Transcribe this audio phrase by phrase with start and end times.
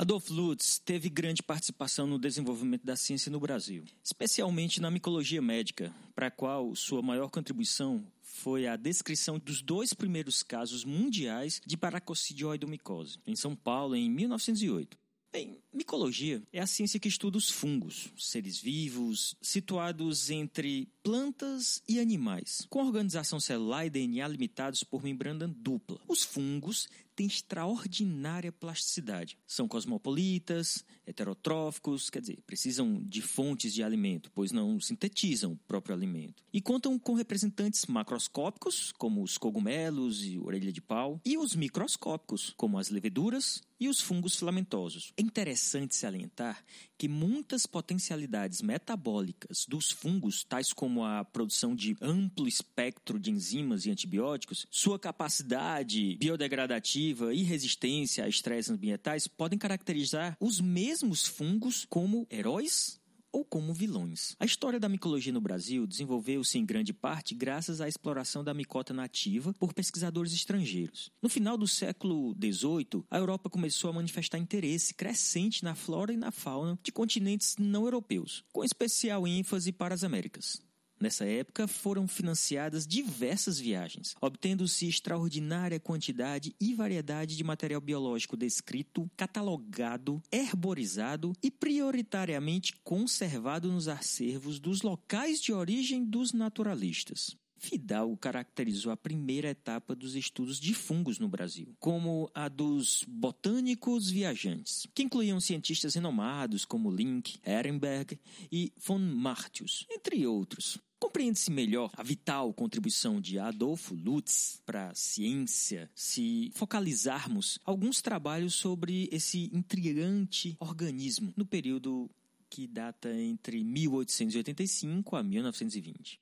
[0.00, 5.92] Adolf Lutz teve grande participação no desenvolvimento da ciência no Brasil, especialmente na micologia médica,
[6.14, 11.76] para a qual sua maior contribuição foi a descrição dos dois primeiros casos mundiais de
[11.76, 14.96] paracocidioidomicose, em São Paulo, em 1908.
[15.32, 21.98] Bem, micologia é a ciência que estuda os fungos, seres vivos, situados entre plantas e
[21.98, 25.98] animais, com organização celular e DNA limitados por membrana dupla.
[26.06, 26.86] Os fungos
[27.18, 29.36] têm extraordinária plasticidade.
[29.44, 35.96] São cosmopolitas, heterotróficos, quer dizer, precisam de fontes de alimento, pois não sintetizam o próprio
[35.96, 36.44] alimento.
[36.52, 42.52] E contam com representantes macroscópicos, como os cogumelos e orelha de pau, e os microscópicos,
[42.56, 45.12] como as leveduras e os fungos filamentosos.
[45.16, 46.64] É interessante salientar
[46.96, 53.86] que muitas potencialidades metabólicas dos fungos, tais como a produção de amplo espectro de enzimas
[53.86, 61.84] e antibióticos, sua capacidade biodegradativa e resistência a estresses ambientais podem caracterizar os mesmos fungos
[61.88, 62.98] como heróis
[63.32, 64.34] ou como vilões.
[64.38, 68.92] A história da micologia no Brasil desenvolveu-se em grande parte graças à exploração da micota
[68.92, 71.10] nativa por pesquisadores estrangeiros.
[71.22, 76.16] No final do século XVIII, a Europa começou a manifestar interesse crescente na flora e
[76.16, 80.67] na fauna de continentes não europeus, com especial ênfase para as Américas.
[81.00, 89.08] Nessa época foram financiadas diversas viagens, obtendo-se extraordinária quantidade e variedade de material biológico descrito,
[89.16, 97.36] catalogado, herborizado e prioritariamente conservado nos acervos dos locais de origem dos naturalistas.
[97.58, 104.08] Fidalgo caracterizou a primeira etapa dos estudos de fungos no Brasil, como a dos botânicos
[104.08, 108.18] viajantes, que incluíam cientistas renomados como Link, Ehrenberg
[108.50, 110.78] e von Martius, entre outros.
[110.98, 118.54] Compreende-se melhor a vital contribuição de Adolfo Lutz para a ciência se focalizarmos alguns trabalhos
[118.54, 122.10] sobre esse intrigante organismo no período
[122.50, 126.20] que data entre 1885 a 1920.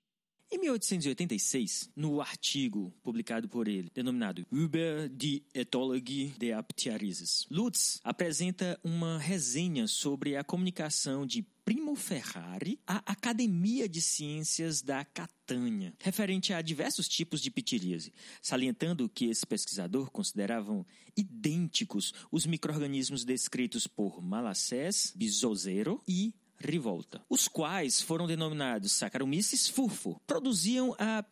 [0.48, 8.78] Em 1886, no artigo publicado por ele, denominado Über die Ethologie der Aptiarises, Lutz apresenta
[8.84, 16.53] uma resenha sobre a comunicação de Primo Ferrari à Academia de Ciências da Catânia, referente
[16.53, 24.22] a diversos tipos de pitiríase, salientando que esse pesquisador consideravam idênticos os microrganismos descritos por
[24.22, 31.25] Malassés, Bizozero e Rivolta, os quais foram denominados Saccharomyces furfo, produziam a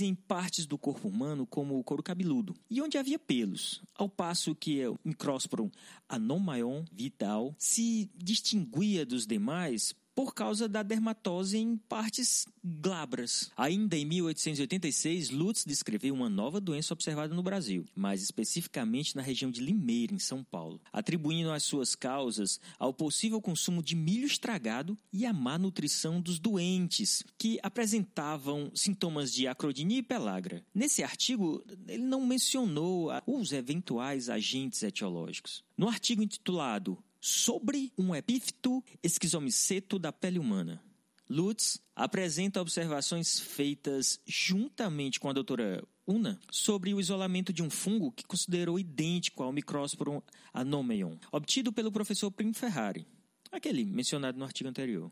[0.00, 4.54] em partes do corpo humano como o couro cabeludo e onde havia pelos, ao passo
[4.54, 5.70] que o Microsporum
[6.08, 13.50] anomaion vital se distinguia dos demais por causa da dermatose em partes glabras.
[13.56, 19.50] Ainda em 1886, Lutz descreveu uma nova doença observada no Brasil, mais especificamente na região
[19.50, 24.96] de Limeira, em São Paulo, atribuindo as suas causas ao possível consumo de milho estragado
[25.12, 30.64] e à má nutrição dos doentes, que apresentavam sintomas de acrodinia e pelagra.
[30.74, 35.64] Nesse artigo, ele não mencionou os eventuais agentes etiológicos.
[35.76, 40.82] No artigo intitulado sobre um epífito esquizomiceto da pele humana.
[41.30, 48.10] Lutz apresenta observações feitas juntamente com a doutora Una sobre o isolamento de um fungo
[48.10, 50.20] que considerou idêntico ao Microsporum
[50.52, 53.06] anomeion, obtido pelo professor Primo Ferrari,
[53.52, 55.10] aquele mencionado no artigo anterior.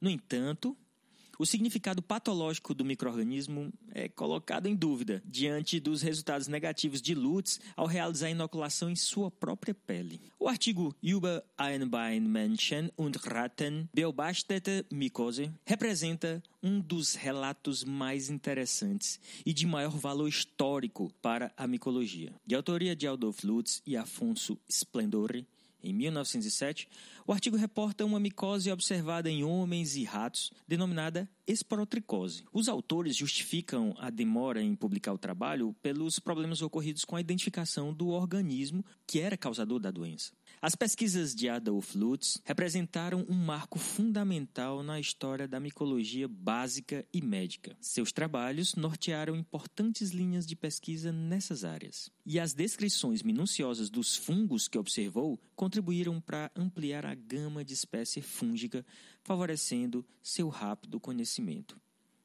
[0.00, 0.76] No entanto,
[1.38, 7.60] o significado patológico do microorganismo é colocado em dúvida diante dos resultados negativos de Lutz
[7.74, 10.20] ao realizar a inoculação em sua própria pele.
[10.38, 19.52] O artigo Über Einbeinmenschen und Ratten Beobachtete Mycose representa um dos relatos mais interessantes e
[19.52, 22.34] de maior valor histórico para a micologia.
[22.46, 25.46] De autoria de Adolf Lutz e Afonso Splendore,
[25.86, 26.88] em 1907,
[27.26, 32.44] o artigo reporta uma micose observada em homens e ratos, denominada esporotricose.
[32.52, 37.94] Os autores justificam a demora em publicar o trabalho pelos problemas ocorridos com a identificação
[37.94, 40.32] do organismo que era causador da doença.
[40.66, 47.22] As pesquisas de Adolf Lutz representaram um marco fundamental na história da micologia básica e
[47.22, 47.76] médica.
[47.80, 52.10] Seus trabalhos nortearam importantes linhas de pesquisa nessas áreas.
[52.26, 58.20] E as descrições minuciosas dos fungos que observou contribuíram para ampliar a gama de espécie
[58.20, 58.84] fúngica,
[59.22, 61.80] favorecendo seu rápido conhecimento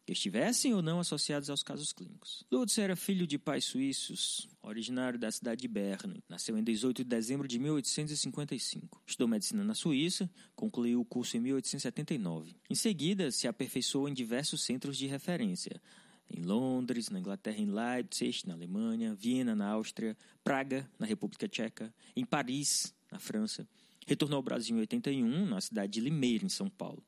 [0.06, 2.44] que estivessem ou não associados aos casos clínicos.
[2.52, 6.24] Lutz era filho de pais suíços, originário da cidade de Berne.
[6.28, 9.02] Nasceu em 18 de dezembro de 1855.
[9.06, 12.56] Estudou medicina na Suíça, concluiu o curso em 1879.
[12.70, 15.82] Em seguida, se aperfeiçoou em diversos centros de referência,
[16.30, 21.94] em Londres, na Inglaterra, em Leipzig, na Alemanha, Viena, na Áustria, Praga, na República Tcheca,
[22.16, 23.68] em Paris, na França.
[24.08, 27.04] Retornou ao Brasil em 81, na cidade de Limeira, em São Paulo.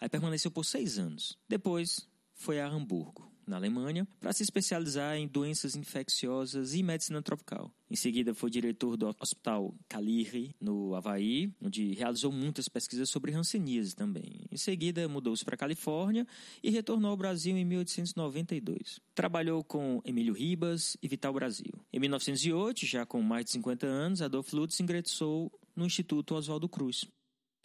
[0.00, 1.38] Aí permaneceu por seis anos.
[1.48, 2.08] Depois
[2.42, 7.72] foi a Hamburgo, na Alemanha, para se especializar em doenças infecciosas e medicina tropical.
[7.88, 13.94] Em seguida, foi diretor do Hospital Caliri, no Havaí, onde realizou muitas pesquisas sobre hanseníase
[13.94, 14.44] também.
[14.50, 16.26] Em seguida, mudou-se para a Califórnia
[16.60, 18.98] e retornou ao Brasil em 1892.
[19.14, 21.72] Trabalhou com Emílio Ribas e Vital Brasil.
[21.92, 27.04] Em 1908, já com mais de 50 anos, Adolf Lutz ingressou no Instituto Oswaldo Cruz.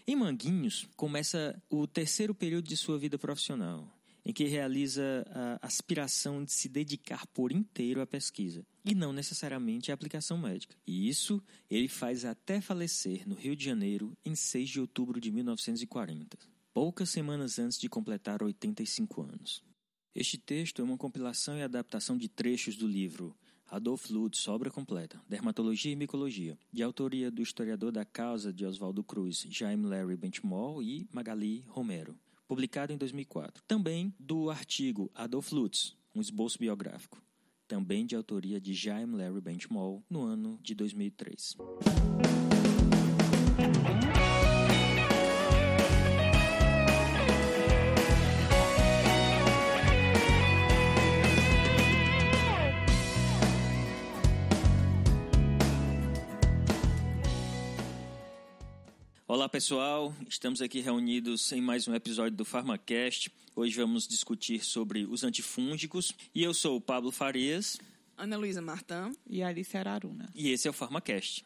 [0.06, 3.97] Em Manguinhos, começa o terceiro período de sua vida profissional
[4.28, 9.90] em que realiza a aspiração de se dedicar por inteiro à pesquisa e não necessariamente
[9.90, 10.76] à aplicação médica.
[10.86, 15.32] E isso ele faz até falecer no Rio de Janeiro em 6 de outubro de
[15.32, 16.38] 1940,
[16.74, 19.64] poucas semanas antes de completar 85 anos.
[20.14, 23.34] Este texto é uma compilação e adaptação de trechos do livro
[23.70, 29.06] Adolf Lutz, obra completa, Dermatologia e Micologia, de autoria do historiador da causa de Oswaldo
[29.06, 33.64] Cruz, Jaime Larry Benchmore e Magali Romero publicado em 2004.
[33.68, 37.22] Também do artigo Adolf Lutz, um esboço biográfico,
[37.68, 41.58] também de autoria de Jaime Larry Benchmall, no ano de 2003.
[59.30, 63.30] Olá pessoal, estamos aqui reunidos em mais um episódio do PharmaCast.
[63.54, 67.78] Hoje vamos discutir sobre os antifúngicos e eu sou o Pablo Farias.
[68.18, 69.12] Ana Luísa Martã.
[69.30, 70.30] E Alice Araruna.
[70.34, 71.44] E esse é o PharmaCast.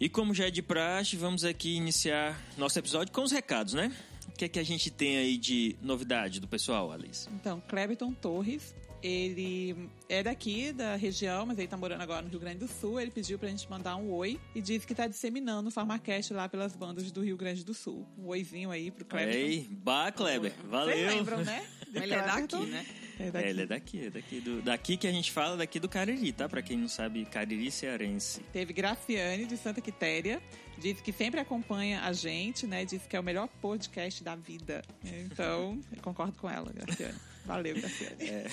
[0.00, 3.94] E como já é de praxe, vamos aqui iniciar nosso episódio com os recados, né?
[4.38, 7.28] Que é que a gente tem aí de novidade do pessoal, Alice?
[7.34, 12.38] Então, Cleberton Torres, ele é daqui da região, mas ele tá morando agora no Rio
[12.38, 13.00] Grande do Sul.
[13.00, 16.48] Ele pediu pra gente mandar um oi e disse que tá disseminando o Farmacast lá
[16.48, 18.06] pelas bandas do Rio Grande do Sul.
[18.16, 19.34] Um oizinho aí pro Kleber.
[19.34, 20.96] Ei, bah, Kleber, valeu.
[20.96, 21.66] Vocês lembram, né?
[21.92, 22.86] ele é daqui, né?
[23.18, 23.46] É, daqui.
[23.46, 26.32] é, ele é daqui, é daqui, do, daqui que a gente fala, daqui do Cariri,
[26.32, 26.48] tá?
[26.48, 28.40] Pra quem não sabe, Cariri cearense.
[28.52, 30.40] Teve Graciane de Santa Quitéria,
[30.78, 32.84] disse que sempre acompanha a gente, né?
[32.84, 34.82] Disse que é o melhor podcast da vida.
[35.04, 37.18] Então, eu concordo com ela, Graciane.
[37.48, 38.28] Valeu, Graciane.
[38.28, 38.46] É.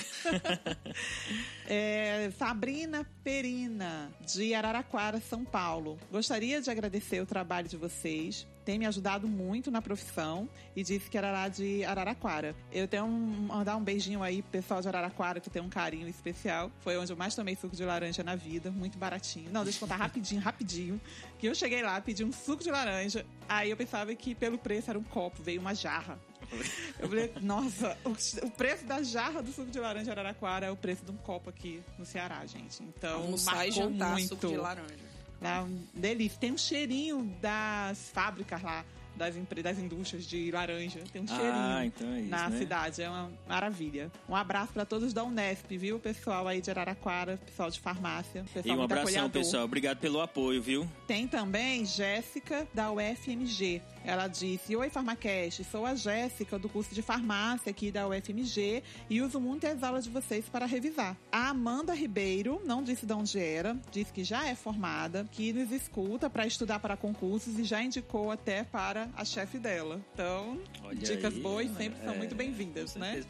[2.27, 5.99] é, Sabrina Perina, de Araraquara, São Paulo.
[6.09, 11.07] Gostaria de agradecer o trabalho de vocês tem me ajudado muito na profissão e disse
[11.07, 12.55] que era lá de Araraquara.
[12.71, 16.07] Eu tenho um, mandar um beijinho aí pro pessoal de Araraquara, que tem um carinho
[16.07, 16.71] especial.
[16.79, 19.51] Foi onde eu mais tomei suco de laranja na vida, muito baratinho.
[19.51, 20.99] Não, deixa eu contar rapidinho, rapidinho.
[21.37, 24.89] Que eu cheguei lá, pedi um suco de laranja, aí eu pensava que pelo preço
[24.89, 26.19] era um copo, veio uma jarra.
[26.99, 31.03] Eu falei, nossa, o, preço da jarra do suco de laranja Araraquara é o preço
[31.05, 32.81] de um copo aqui no Ceará, gente.
[32.83, 34.29] Então, Almoçar e jantar muito.
[34.29, 35.15] suco de laranja.
[35.41, 36.39] Lá, um delícia.
[36.39, 41.01] Tem um cheirinho das fábricas lá, das, das indústrias de laranja.
[41.11, 42.57] Tem um cheirinho ah, então é isso, na né?
[42.57, 43.01] cidade.
[43.01, 44.11] É uma maravilha.
[44.27, 45.99] Um abraço para todos da Unesp, viu?
[45.99, 48.45] Pessoal aí de Araraquara, pessoal de farmácia.
[48.53, 49.65] Pessoal e um abração, pessoal.
[49.65, 50.89] Obrigado pelo apoio, viu?
[51.07, 53.81] Tem também Jéssica, da UFMG.
[54.05, 59.21] Ela disse: Oi, Farmacast, sou a Jéssica do curso de farmácia aqui da UFMG e
[59.21, 61.17] uso muitas aulas de vocês para revisar.
[61.31, 65.71] A Amanda Ribeiro não disse de onde era, disse que já é formada, que nos
[65.71, 69.99] escuta para estudar para concursos e já indicou até para a chefe dela.
[70.13, 73.23] Então, Olha dicas aí, boas sempre é, são muito bem-vindas, né?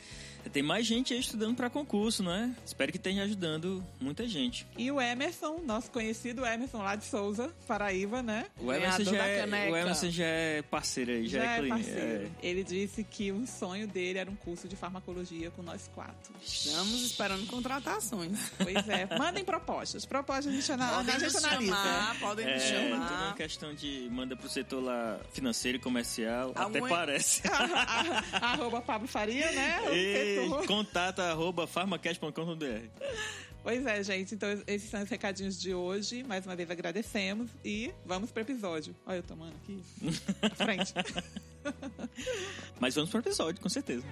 [0.52, 2.56] Tem mais gente aí estudando para concurso, né?
[2.66, 4.66] Espero que tenha ajudando muita gente.
[4.78, 8.46] E o Emerson, nosso conhecido Emerson lá de Souza, Paraíba, né?
[8.60, 12.32] O Emerson, já é, o Emerson já é parceiro aí, já, já é, é parceiro.
[12.42, 12.48] É.
[12.48, 16.34] Ele disse que o sonho dele era um curso de farmacologia com nós quatro.
[16.42, 18.52] Estamos esperando contratações.
[18.58, 19.18] Pois é.
[19.18, 20.06] Mandem propostas.
[20.06, 21.76] Propostas a gente, ana, a gente analisa.
[21.76, 23.06] Chamar, podem é, me chamar.
[23.06, 26.52] Então é uma questão de manda pro setor lá financeiro e comercial.
[26.56, 26.78] Algum...
[26.78, 27.42] Até parece.
[28.34, 29.82] Arroba Pablo Faria, né?
[29.94, 30.35] E
[30.68, 33.06] contato arroba farmacast.com.br.
[33.64, 34.36] Pois é, gente.
[34.36, 36.24] Então, esses são os recadinhos de hoje.
[36.24, 38.96] Mais uma vez agradecemos e vamos pro episódio.
[39.08, 39.82] Olha eu tomando aqui.
[40.56, 40.94] Frente.
[42.80, 44.06] Mas vamos pro episódio, com certeza.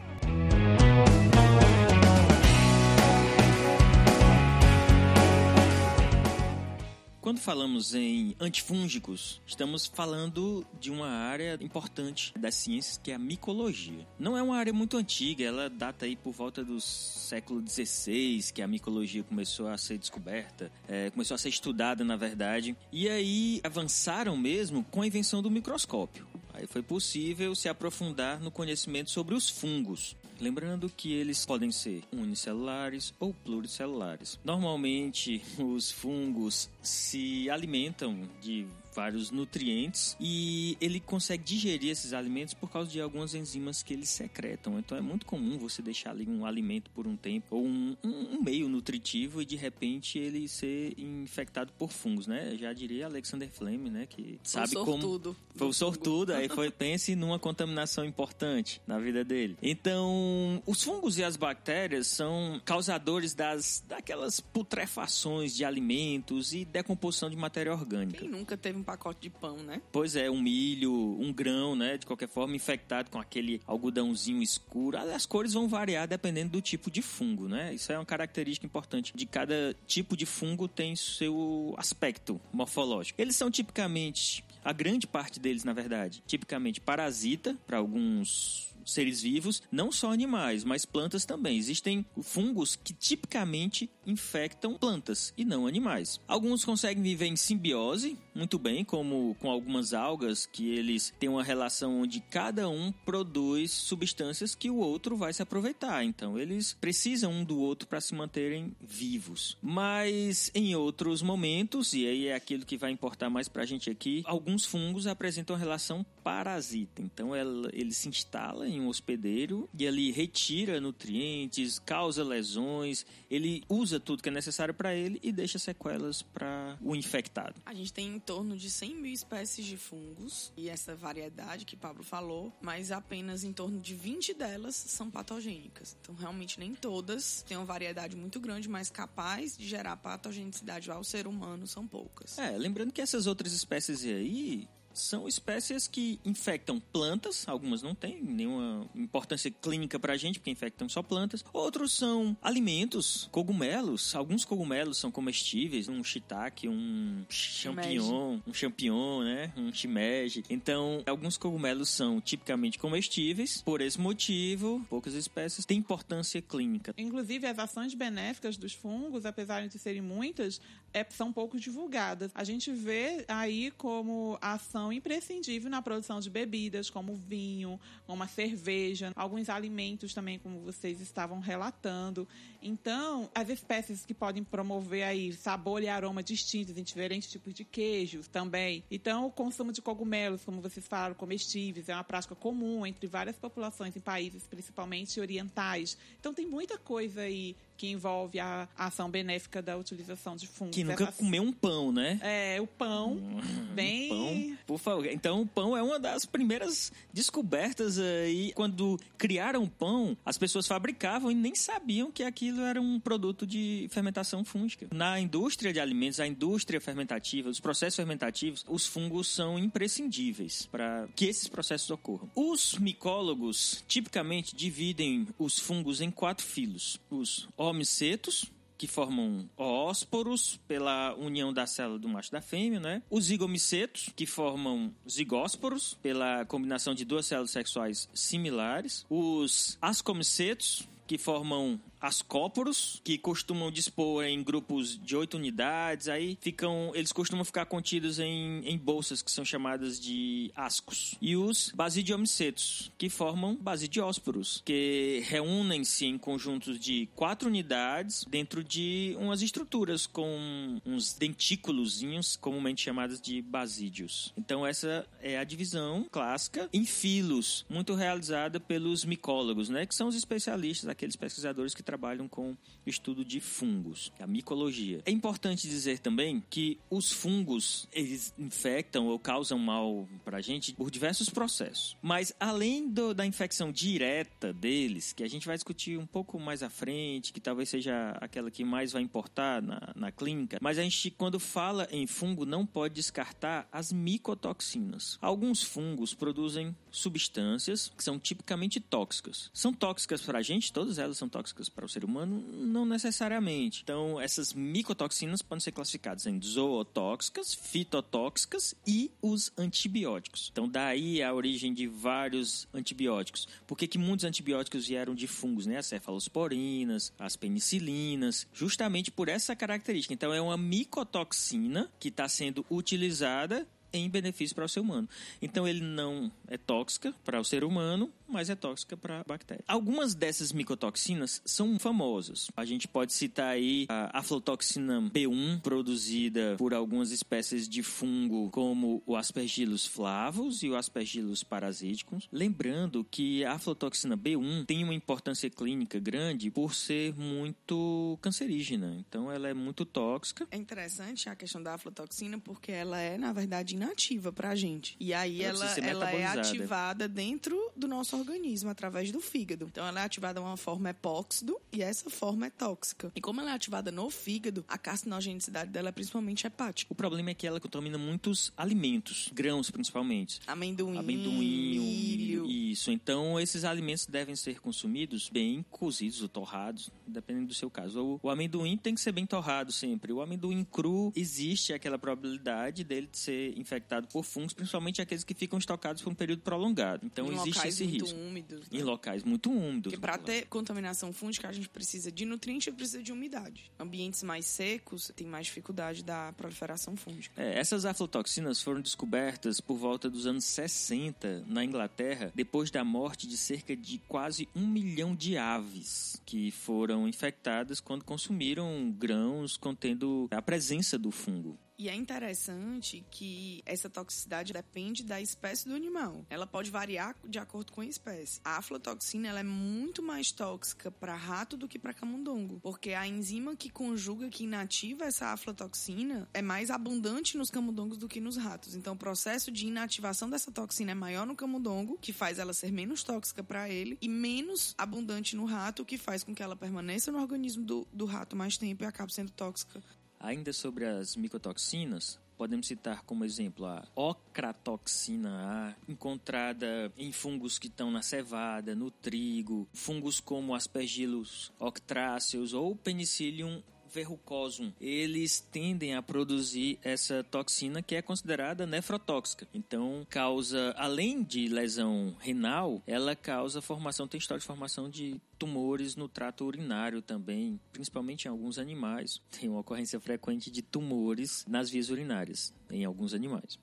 [7.24, 13.18] Quando falamos em antifúngicos, estamos falando de uma área importante das ciências que é a
[13.18, 14.06] micologia.
[14.20, 18.62] Não é uma área muito antiga, ela data aí por volta do século XVI que
[18.62, 23.62] a micologia começou a ser descoberta, é, começou a ser estudada na verdade, e aí
[23.64, 29.34] avançaram mesmo com a invenção do microscópio Aí foi possível se aprofundar no conhecimento sobre
[29.34, 30.16] os fungos.
[30.44, 34.38] Lembrando que eles podem ser unicelulares ou pluricelulares.
[34.44, 42.70] Normalmente, os fungos se alimentam de vários nutrientes e ele consegue digerir esses alimentos por
[42.70, 44.80] causa de algumas enzimas que eles secretam.
[44.80, 48.36] Então é muito comum você deixar ali um alimento por um tempo ou um, um,
[48.36, 52.56] um meio nutritivo e de repente ele ser infectado por fungos, né?
[52.58, 54.06] Já diria Alexander Fleming, né?
[54.06, 56.34] Que sabe o como foi o sortudo.
[56.34, 59.58] Aí foi pense numa contaminação importante na vida dele.
[59.62, 67.30] Então os fungos e as bactérias são causadores das daquelas putrefações de alimentos e decomposição
[67.30, 68.20] de matéria orgânica.
[68.20, 69.82] Quem nunca teve um pacote de pão, né?
[69.92, 71.98] Pois é, um milho, um grão, né?
[71.98, 74.98] De qualquer forma, infectado com aquele algodãozinho escuro.
[74.98, 77.74] As cores vão variar dependendo do tipo de fungo, né?
[77.74, 79.14] Isso é uma característica importante.
[79.16, 83.22] De cada tipo de fungo tem seu aspecto morfológico.
[83.22, 89.62] Eles são tipicamente, a grande parte deles, na verdade, tipicamente parasita para alguns seres vivos,
[89.72, 91.58] não só animais, mas plantas também.
[91.58, 96.20] Existem fungos que tipicamente infectam plantas e não animais.
[96.28, 101.44] Alguns conseguem viver em simbiose, muito bem, como com algumas algas, que eles têm uma
[101.44, 106.04] relação onde cada um produz substâncias que o outro vai se aproveitar.
[106.04, 109.58] Então, eles precisam um do outro para se manterem vivos.
[109.62, 113.90] Mas em outros momentos, e aí é aquilo que vai importar mais para a gente
[113.90, 117.02] aqui, alguns fungos apresentam relação parasita.
[117.02, 123.64] Então, ela, ele se instala em um hospedeiro e ali retira nutrientes, causa lesões, ele
[123.70, 127.56] usa tudo que é necessário para ele e deixa sequelas para o infectado.
[127.66, 131.76] A gente tem em torno de 100 mil espécies de fungos e essa variedade que
[131.76, 135.98] Pablo falou, mas apenas em torno de 20 delas são patogênicas.
[136.02, 141.04] Então, realmente, nem todas têm uma variedade muito grande, mas capaz de gerar patogenicidade ao
[141.04, 142.38] ser humano são poucas.
[142.38, 148.22] É, lembrando que essas outras espécies aí são espécies que infectam plantas, algumas não têm
[148.22, 151.44] nenhuma importância clínica pra gente, porque infectam só plantas.
[151.54, 154.16] Outros são alimentos, cogumelos.
[154.16, 159.54] Alguns cogumelos são comestíveis, um shiitake, um champignon, um champignon, né?
[159.56, 160.44] Um shimeji.
[160.50, 163.62] Então, alguns cogumelos são tipicamente comestíveis.
[163.62, 166.94] Por esse motivo, poucas espécies têm importância clínica.
[166.98, 170.60] Inclusive, as ações benéficas dos fungos, apesar de serem muitas,
[170.94, 172.32] é, são pouco divulgadas.
[172.34, 178.28] A gente vê aí como ação imprescindível na produção de bebidas, como vinho, como a
[178.28, 182.28] cerveja, alguns alimentos também, como vocês estavam relatando.
[182.62, 187.64] Então, as espécies que podem promover aí sabor e aroma distintos em diferentes tipos de
[187.64, 188.84] queijos também.
[188.90, 193.38] Então, o consumo de cogumelos, como vocês falaram, comestíveis, é uma prática comum entre várias
[193.38, 195.98] populações em países, principalmente orientais.
[196.20, 200.76] Então, tem muita coisa aí que envolve a ação benéfica da utilização de fungos.
[200.76, 202.20] Que nunca comeu um pão, né?
[202.22, 203.42] É, o pão, hum,
[203.74, 204.10] bem...
[204.10, 205.06] Pão, por favor.
[205.08, 208.52] Então, o pão é uma das primeiras descobertas aí.
[208.54, 213.46] Quando criaram o pão, as pessoas fabricavam e nem sabiam que aquilo era um produto
[213.46, 214.88] de fermentação fúngica.
[214.94, 221.08] Na indústria de alimentos, a indústria fermentativa, os processos fermentativos, os fungos são imprescindíveis para
[221.16, 222.30] que esses processos ocorram.
[222.36, 227.00] Os micólogos tipicamente dividem os fungos em quatro filos.
[227.10, 233.02] Os homicetos, que formam ósporos pela união da célula do macho da fêmea, né?
[233.10, 239.06] Os zigomicetos, que formam zigósporos pela combinação de duas células sexuais similares.
[239.10, 246.92] Os ascomicetos, que formam ascóporos, que costumam dispor em grupos de oito unidades, aí ficam,
[246.94, 251.16] eles costumam ficar contidos em, em bolsas que são chamadas de ascos.
[251.22, 259.16] E os basidiomicetos, que formam basidiósporos, que reúnem-se em conjuntos de quatro unidades dentro de
[259.18, 264.34] umas estruturas com uns dentículozinhos, comumente chamados de basídeos.
[264.38, 270.10] Então essa é a divisão clássica em filos, muito realizada pelos micólogos, né, que são
[270.10, 272.58] os especialistas, aqueles pesquisadores que trabalham com
[272.88, 275.04] estudo de fungos, a micologia.
[275.06, 280.74] É importante dizer também que os fungos, eles infectam ou causam mal para a gente
[280.74, 281.96] por diversos processos.
[282.02, 286.64] Mas além do, da infecção direta deles, que a gente vai discutir um pouco mais
[286.64, 290.82] à frente, que talvez seja aquela que mais vai importar na, na clínica, mas a
[290.82, 295.20] gente, quando fala em fungo, não pode descartar as micotoxinas.
[295.22, 299.52] Alguns fungos produzem substâncias que são tipicamente tóxicas.
[299.54, 302.44] São tóxicas para a gente, todas elas são tóxicas para o ser humano?
[302.52, 303.82] Não necessariamente.
[303.84, 310.50] Então, essas micotoxinas podem ser classificadas em zootóxicas, fitotóxicas e os antibióticos.
[310.52, 313.48] Então, daí a origem de vários antibióticos.
[313.68, 315.78] Por que, que muitos antibióticos vieram de fungos, né?
[315.78, 320.14] As cefalosporinas, as penicilinas, justamente por essa característica.
[320.14, 325.08] Então, é uma micotoxina que está sendo utilizada em benefício para o ser humano.
[325.42, 329.64] Então ele não é tóxica para o ser humano, mas é tóxica para a bactéria.
[329.68, 332.48] Algumas dessas micotoxinas são famosas.
[332.58, 339.04] A gente pode citar aí a aflotoxina B1, produzida por algumas espécies de fungo, como
[339.06, 342.28] o Aspergillus flavus e o Aspergillus parasiticus.
[342.32, 348.98] Lembrando que a aflotoxina B1 tem uma importância clínica grande por ser muito cancerígena.
[349.08, 350.48] Então ela é muito tóxica.
[350.50, 354.96] É interessante a questão da aflatoxina porque ela é, na verdade, inativa para a gente.
[355.00, 359.66] E aí ela, ela é ativada dentro do nosso organismo através do fígado.
[359.66, 363.12] Então ela é ativada de uma forma epóxido e essa forma é tóxica.
[363.16, 366.92] E como ela é ativada no fígado, a carcinogenicidade dela é principalmente hepática.
[366.92, 370.40] O problema é que ela contamina muitos alimentos, grãos principalmente.
[370.48, 372.46] Amendoim, amendoim, milho.
[372.46, 372.92] Isso.
[372.92, 378.20] Então esses alimentos devem ser consumidos bem cozidos ou torrados, dependendo do seu caso.
[378.24, 380.14] O, o amendoim tem que ser bem torrado sempre.
[380.14, 383.73] O amendoim cru existe aquela probabilidade dele ser infectado
[384.12, 387.06] por fungos, principalmente aqueles que ficam estocados por um período prolongado.
[387.06, 388.20] Então em existe esse muito risco.
[388.20, 388.80] Úmidos, né?
[388.80, 389.94] Em locais muito úmidos.
[389.94, 393.72] Porque para ter contaminação fúngica, a gente precisa de nutrientes e precisa de umidade.
[393.80, 397.42] Ambientes mais secos tem mais dificuldade da proliferação fúngica.
[397.42, 403.28] É, essas aflatoxinas foram descobertas por volta dos anos 60 na Inglaterra, depois da morte
[403.28, 410.28] de cerca de quase um milhão de aves que foram infectadas quando consumiram grãos contendo
[410.32, 411.58] a presença do fungo.
[411.84, 416.26] E é interessante que essa toxicidade depende da espécie do animal.
[416.30, 418.40] Ela pode variar de acordo com a espécie.
[418.42, 423.06] A aflatoxina ela é muito mais tóxica para rato do que para camundongo, porque a
[423.06, 428.38] enzima que conjuga, que inativa essa aflatoxina é mais abundante nos camundongos do que nos
[428.38, 428.76] ratos.
[428.76, 432.72] Então, o processo de inativação dessa toxina é maior no camundongo, que faz ela ser
[432.72, 437.12] menos tóxica para ele, e menos abundante no rato, que faz com que ela permaneça
[437.12, 439.84] no organismo do, do rato mais tempo e acabe sendo tóxica
[440.24, 447.68] Ainda sobre as micotoxinas, podemos citar como exemplo a ocratoxina A, encontrada em fungos que
[447.68, 453.62] estão na cevada, no trigo, fungos como Aspergillus octráceus ou Penicillium
[453.94, 459.48] verrucosum, eles tendem a produzir essa toxina que é considerada nefrotóxica.
[459.54, 465.96] Então, causa, além de lesão renal, ela causa formação, tem história de formação de tumores
[465.96, 469.22] no trato urinário também, principalmente em alguns animais.
[469.30, 473.60] Tem uma ocorrência frequente de tumores nas vias urinárias em alguns animais.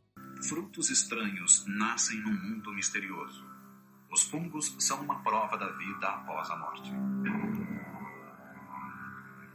[0.48, 3.44] Frutos estranhos nascem num mundo misterioso.
[4.10, 6.90] Os fungos são uma prova da vida após a morte.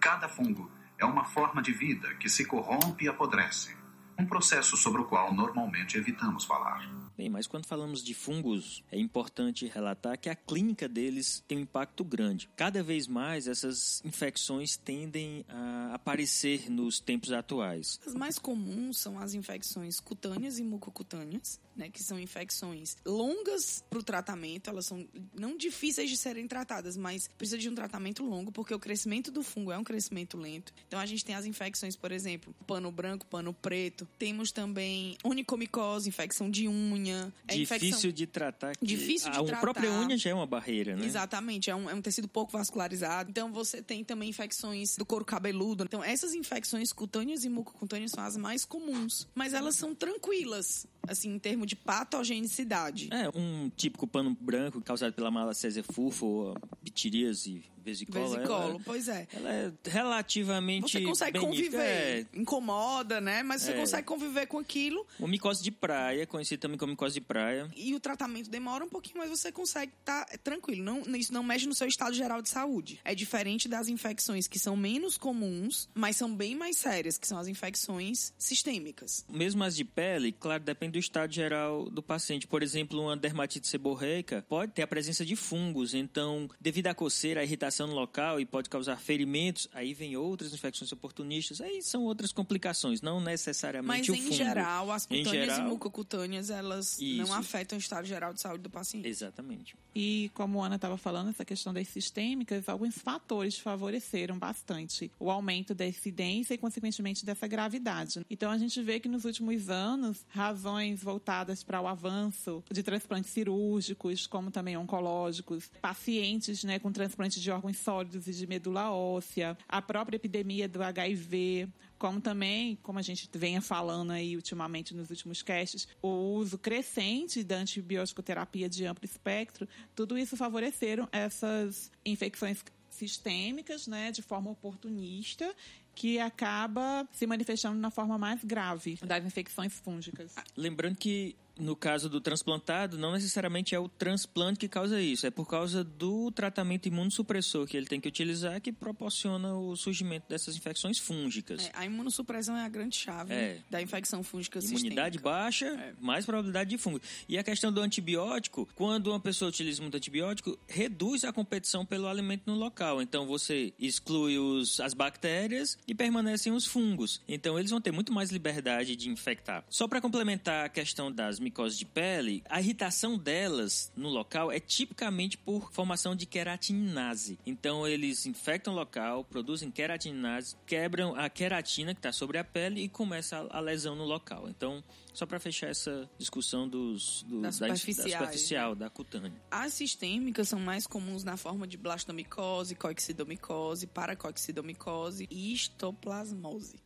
[0.05, 3.75] Cada fungo é uma forma de vida que se corrompe e apodrece,
[4.19, 6.87] um processo sobre o qual normalmente evitamos falar.
[7.17, 11.62] Bem, mas quando falamos de fungos, é importante relatar que a clínica deles tem um
[11.62, 12.49] impacto grande.
[12.58, 17.99] Cada vez mais essas infecções tendem a aparecer nos tempos atuais.
[18.06, 23.99] As mais comuns são as infecções cutâneas e mucocutâneas, né, que são infecções longas para
[23.99, 28.51] o tratamento, elas são não difíceis de serem tratadas, mas precisa de um tratamento longo,
[28.51, 30.73] porque o crescimento do fungo é um crescimento lento.
[30.88, 34.08] Então a gente tem as infecções, por exemplo, pano branco, pano preto.
[34.17, 37.33] Temos também onicomicose, infecção de unha unha.
[37.47, 38.11] É Difícil infecção...
[38.11, 38.73] de tratar.
[38.81, 39.57] Difícil de a, tratar.
[39.57, 41.05] A própria unha já é uma barreira, né?
[41.05, 41.69] Exatamente.
[41.69, 43.29] É um, é um tecido pouco vascularizado.
[43.29, 45.83] Então você tem também infecções do couro cabeludo.
[45.83, 49.27] Então essas infecções cutâneas e mucocutâneas são as mais comuns.
[49.35, 53.09] Mas elas são tranquilas, assim, em termos de patogenicidade.
[53.11, 58.29] É, um típico pano branco causado pela malacésia fufo, ou pitiríase vesicolo.
[58.29, 59.27] Vesicolo, ela, pois é.
[59.31, 60.91] Ela é relativamente.
[60.91, 61.79] Você consegue conviver.
[61.79, 62.25] É.
[62.33, 63.43] Incomoda, né?
[63.43, 63.75] Mas você é.
[63.75, 65.05] consegue conviver com aquilo.
[65.19, 67.69] Uma micose de praia, conhecido também como micose de praia.
[67.75, 70.83] E o tratamento demora um pouquinho, mas você consegue estar tá tranquilo.
[70.83, 72.99] Não, isso não mexe no seu estado geral de saúde.
[73.05, 77.37] É diferente das infecções que são menos comuns, mas são bem mais sérias, que são
[77.37, 79.23] as infecções sistêmicas.
[79.29, 82.47] Mesmo as de pele, claro, depende do estado geral do paciente.
[82.47, 85.93] Por exemplo, uma dermatite seborreica pode ter a presença de fungos.
[85.93, 90.53] Então, devido à coceira, à irritação no local e pode causar ferimentos, aí vem outras
[90.53, 94.29] infecções oportunistas, aí são outras complicações, não necessariamente Mas, o fungo.
[94.29, 97.21] Mas, em geral, as cutâneas geral, e mucocutâneas, elas isso.
[97.21, 99.08] não afetam o estado geral de saúde do paciente.
[99.08, 99.75] Exatamente.
[99.93, 105.29] E, como a Ana estava falando, essa questão das sistêmicas, alguns fatores favoreceram bastante o
[105.29, 108.25] aumento da incidência e, consequentemente, dessa gravidade.
[108.29, 113.32] Então, a gente vê que nos últimos anos, razões voltadas para o avanço de transplantes
[113.32, 119.58] cirúrgicos, como também oncológicos, pacientes né, com transplante de órgãos sólidos e de medula óssea,
[119.67, 121.67] a própria epidemia do HIV,
[121.98, 127.43] como também, como a gente venha falando aí ultimamente nos últimos casts, o uso crescente
[127.43, 134.50] da antibiótico terapia de amplo espectro, tudo isso favoreceram essas infecções sistêmicas, né, de forma
[134.50, 135.54] oportunista,
[135.95, 140.36] que acaba se manifestando na forma mais grave das infecções fúngicas.
[140.55, 145.31] Lembrando que no caso do transplantado, não necessariamente é o transplante que causa isso, é
[145.31, 150.55] por causa do tratamento imunossupressor que ele tem que utilizar que proporciona o surgimento dessas
[150.55, 151.65] infecções fúngicas.
[151.67, 153.59] É, a imunossupressão é a grande chave É.
[153.69, 155.21] da infecção fúngica Imunidade sistêmica.
[155.23, 155.93] baixa, É.
[155.99, 156.99] mais probabilidade de fungo.
[157.27, 162.07] E a questão do antibiótico, quando uma pessoa utiliza muito antibiótico, reduz a competição pelo
[162.07, 163.01] alimento no local.
[163.01, 167.21] Então você exclui os, as bactérias e permanecem os fungos.
[167.27, 169.63] Então eles vão ter muito mais liberdade de infectar.
[169.69, 174.60] Só para complementar a questão das micoses de pele, a irritação delas no local é
[174.60, 177.38] tipicamente por formação de queratinase.
[177.45, 182.81] Então eles infectam o local, produzem queratinase, quebram a queratina que está sobre a pele
[182.81, 184.49] e começa a, lesão no local.
[184.49, 189.31] Então, só para fechar essa discussão dos, do, Da da, superficiais, da superficial, da cutânea.
[189.51, 196.79] As sistêmicas são mais comuns na forma de blastodomicose, coxidomicose, paracoxidomicose e histoplasmose.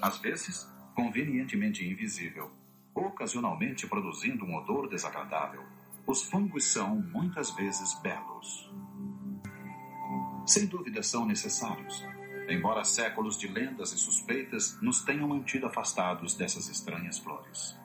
[0.00, 2.50] Às vezes, convenientemente invisível,
[2.94, 5.62] ocasionalmente produzindo um odor desagradável,
[6.06, 8.70] os fungos são, muitas vezes, belos.
[10.46, 12.04] Sem dúvida são necessários,
[12.48, 17.83] embora séculos de lendas e suspeitas nos tenham mantido afastados dessas estranhas flores.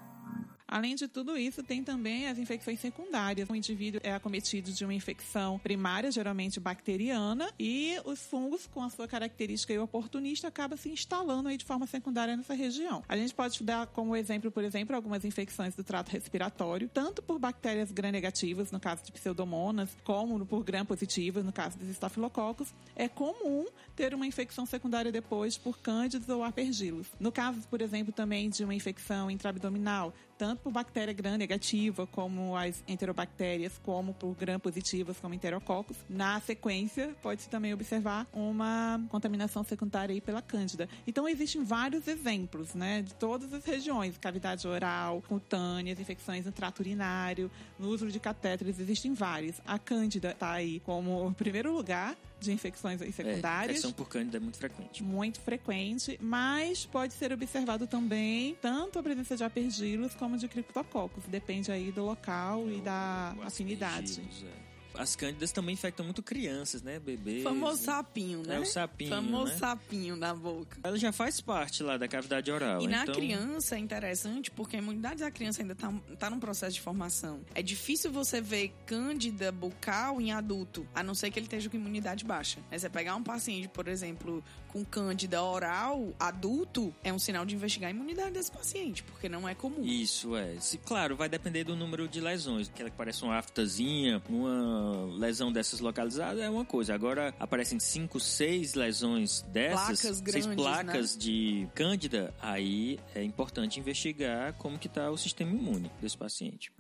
[0.71, 3.49] Além de tudo isso, tem também as infecções secundárias.
[3.49, 8.89] O indivíduo é acometido de uma infecção primária, geralmente bacteriana, e os fungos, com a
[8.89, 13.03] sua característica oportunista, acabam se instalando aí de forma secundária nessa região.
[13.09, 17.39] A gente pode dar como exemplo, por exemplo, algumas infecções do trato respiratório, tanto por
[17.39, 22.71] bactérias gram-negativas, no caso de pseudomonas, como por gram-positivas, no caso dos estafilococos.
[22.95, 27.07] É comum ter uma infecção secundária depois por cândidos ou aspergilos.
[27.19, 32.81] No caso, por exemplo, também de uma infecção intraabdominal, tanto por bactéria gram-negativa, como as
[32.87, 35.97] enterobactérias, como por gram-positivas, como enterococos.
[36.09, 40.87] Na sequência, pode-se também observar uma contaminação secundária aí pela cândida.
[41.05, 46.79] Então, existem vários exemplos, né, de todas as regiões, cavidade oral, cutâneas, infecções no trato
[46.79, 49.59] urinário, no uso de catéteres, existem vários.
[49.67, 54.37] A cândida está aí como primeiro lugar de infecções aí É, secundárias infecção por cândida
[54.37, 55.03] é muito frequente.
[55.03, 61.23] muito frequente, mas pode ser observado também tanto a presença de aspergilos como de criptococos.
[61.25, 64.05] Depende aí do local e da afinidade.
[64.11, 64.68] aspergilos, é.
[64.99, 66.99] As cândidas também infectam muito crianças, né?
[66.99, 67.41] Bebês.
[67.41, 67.83] Famoso né?
[67.85, 68.57] sapinho, né?
[68.57, 69.57] É o sapinho, Famoso né?
[69.57, 70.77] sapinho na boca.
[70.83, 72.81] Ela já faz parte lá da cavidade oral.
[72.81, 73.15] E na então...
[73.15, 77.39] criança é interessante porque a imunidade da criança ainda tá, tá num processo de formação.
[77.55, 81.77] É difícil você ver cândida bucal em adulto, a não ser que ele esteja com
[81.77, 82.59] imunidade baixa.
[82.69, 87.55] Mas você pegar um paciente, por exemplo, com cândida oral adulto, é um sinal de
[87.55, 89.83] investigar a imunidade desse paciente, porque não é comum.
[89.83, 90.59] Isso é.
[90.59, 92.67] Se, claro, vai depender do número de lesões.
[92.67, 96.93] Aquela que parece uma aftazinha, uma lesão dessas localizadas é uma coisa.
[96.93, 100.55] Agora aparecem cinco, seis lesões dessas, Placas seis grandes, né?
[100.55, 106.71] placas de cândida, aí é importante investigar como que está o sistema imune desse paciente.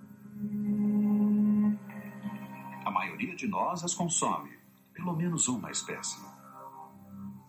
[2.85, 4.51] A maioria de nós as consome,
[4.93, 6.17] pelo menos uma espécie.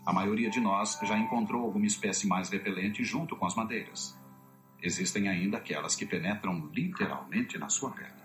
[0.05, 4.19] A maioria de nós já encontrou alguma espécie mais repelente junto com as madeiras.
[4.83, 8.20] Existem ainda aquelas que penetram literalmente na sua pele.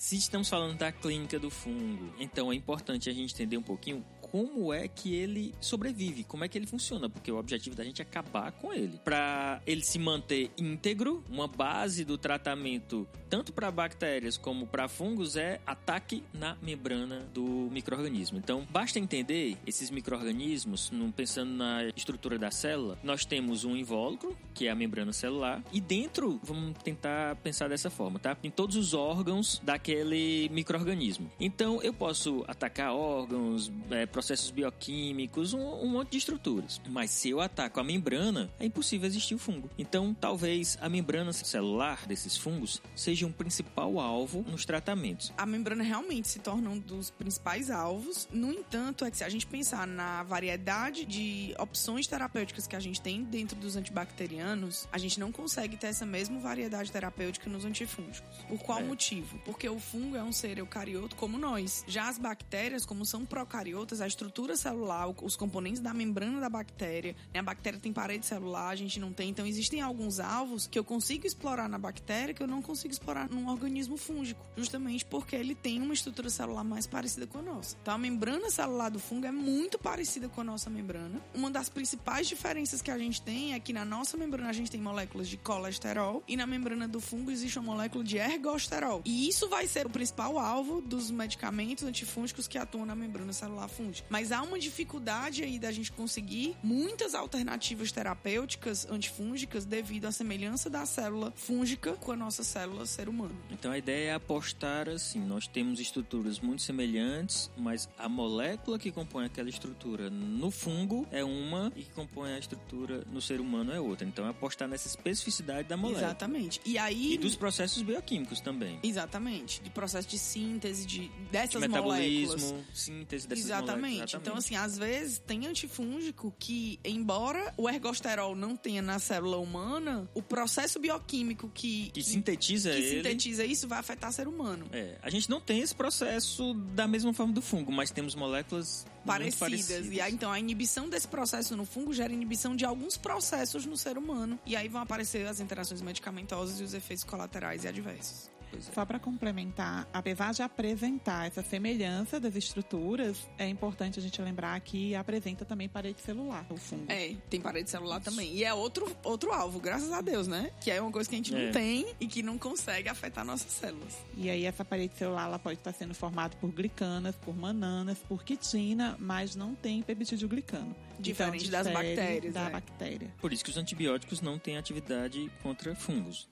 [0.00, 4.02] Se estamos falando da clínica do fungo, então é importante a gente entender um pouquinho
[4.30, 8.00] como é que ele sobrevive, como é que ele funciona, porque o objetivo da gente
[8.00, 8.98] é acabar com ele.
[9.04, 15.36] Para ele se manter íntegro, uma base do tratamento, tanto para bactérias como para fungos,
[15.36, 18.38] é ataque na membrana do microorganismo.
[18.38, 24.66] Então, basta entender esses microorganismos, pensando na estrutura da célula, nós temos um invólucro, que
[24.66, 28.36] é a membrana celular, e dentro, vamos tentar pensar dessa forma, tá?
[28.42, 31.30] Em todos os órgãos daquele microorganismo.
[31.40, 36.78] Então, eu posso atacar órgãos, é, processos bioquímicos, um, um monte de estruturas.
[36.90, 39.70] Mas se eu ataco a membrana, é impossível existir o fungo.
[39.78, 45.32] Então, talvez a membrana celular desses fungos seja um principal alvo nos tratamentos.
[45.38, 48.28] a membrana realmente se torna um dos principais alvos.
[48.30, 52.80] No entanto, é que se a gente pensar na variedade de opções terapêuticas que a
[52.80, 57.64] gente tem dentro dos antibacterianos, a gente não consegue ter essa mesma variedade terapêutica nos
[57.64, 58.36] antifúngicos.
[58.48, 58.82] Por qual É.
[58.82, 59.38] motivo?
[59.46, 61.84] Porque o fungo é um ser eucarioto como nós.
[61.88, 67.16] Já as bactérias, como são procariotas, a estrutura celular, os componentes da membrana da bactéria,
[67.32, 67.40] né?
[67.40, 69.30] a bactéria tem parede celular, a gente não tem.
[69.30, 73.28] Então, existem alguns alvos que eu consigo explorar na bactéria que eu não consigo explorar
[73.30, 77.76] num organismo fúngico, justamente porque ele tem uma estrutura celular mais parecida com a nossa.
[77.80, 81.22] Então, a membrana celular do fungo é muito parecida com a nossa membrana.
[81.34, 84.70] Uma das principais diferenças que a gente tem é que na nossa membrana a gente
[84.70, 89.02] tem moléculas de colesterol e na membrana do fungo existe uma molécula de ergosterol.
[89.04, 93.68] E isso vai ser o principal alvo dos medicamentos antifúngicos que atuam na membrana celular
[93.68, 93.99] fúngica.
[94.08, 100.68] Mas há uma dificuldade aí da gente conseguir muitas alternativas terapêuticas antifúngicas devido à semelhança
[100.70, 103.36] da célula fúngica com a nossa célula ser humano.
[103.50, 108.90] Então a ideia é apostar assim, nós temos estruturas muito semelhantes, mas a molécula que
[108.90, 113.72] compõe aquela estrutura no fungo é uma e que compõe a estrutura no ser humano
[113.72, 114.06] é outra.
[114.06, 116.06] Então é apostar nessa especificidade da molécula.
[116.06, 116.60] Exatamente.
[116.64, 118.78] E aí E dos processos bioquímicos também.
[118.82, 122.64] Exatamente, de processo de síntese de De dessas metabolismo, moléculas.
[122.74, 123.80] síntese dessas Exatamente.
[123.80, 123.89] moléculas.
[123.98, 130.08] Então, assim, às vezes tem antifúngico que, embora o ergosterol não tenha na célula humana,
[130.14, 132.96] o processo bioquímico que, que sintetiza que ele.
[132.96, 134.66] sintetiza isso vai afetar o ser humano.
[134.72, 138.86] É, a gente não tem esse processo da mesma forma do fungo, mas temos moléculas
[139.04, 139.38] Parecidas.
[139.38, 139.92] parecidas.
[139.92, 143.76] E aí, então, a inibição desse processo no fungo gera inibição de alguns processos no
[143.76, 144.38] ser humano.
[144.44, 148.30] E aí vão aparecer as interações medicamentosas e os efeitos colaterais e adversos.
[148.50, 148.72] Pois é.
[148.72, 154.58] Só para complementar, apesar de apresentar essa semelhança das estruturas, é importante a gente lembrar
[154.60, 156.84] que apresenta também parede celular, o fungo.
[156.90, 158.32] É, tem parede celular também.
[158.34, 160.50] E é outro, outro alvo, graças a Deus, né?
[160.60, 161.46] Que é uma coisa que a gente É.
[161.46, 163.96] não tem e que não consegue afetar nossas células.
[164.16, 168.24] E aí essa parede celular ela pode estar sendo formada por glicanas, por mananas, por
[168.24, 170.74] quitina, mas não tem peptidoglicano.
[170.98, 172.50] Diferente Então, das bactérias, Da é.
[172.50, 173.14] bactéria.
[173.20, 176.28] Por isso que os antibióticos não têm atividade contra fungos.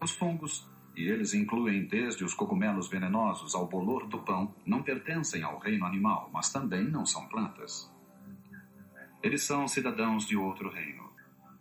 [0.00, 0.66] Os fungos,
[1.02, 5.84] e eles incluem desde os cogumelos venenosos ao bolor do pão, não pertencem ao reino
[5.84, 7.90] animal, mas também não são plantas.
[9.20, 11.10] Eles são cidadãos de outro reino.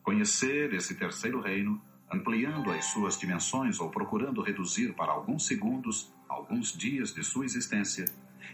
[0.04, 6.72] Conhecer esse terceiro reino, ampliando as suas dimensões ou procurando reduzir para alguns segundos, alguns
[6.72, 8.06] dias de sua existência,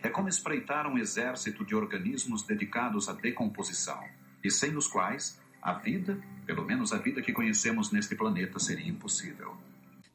[0.02, 4.02] é como espreitar um exército de organismos dedicados à decomposição,
[4.42, 8.88] e sem os quais a vida, pelo menos a vida que conhecemos neste planeta, seria
[8.88, 9.58] impossível.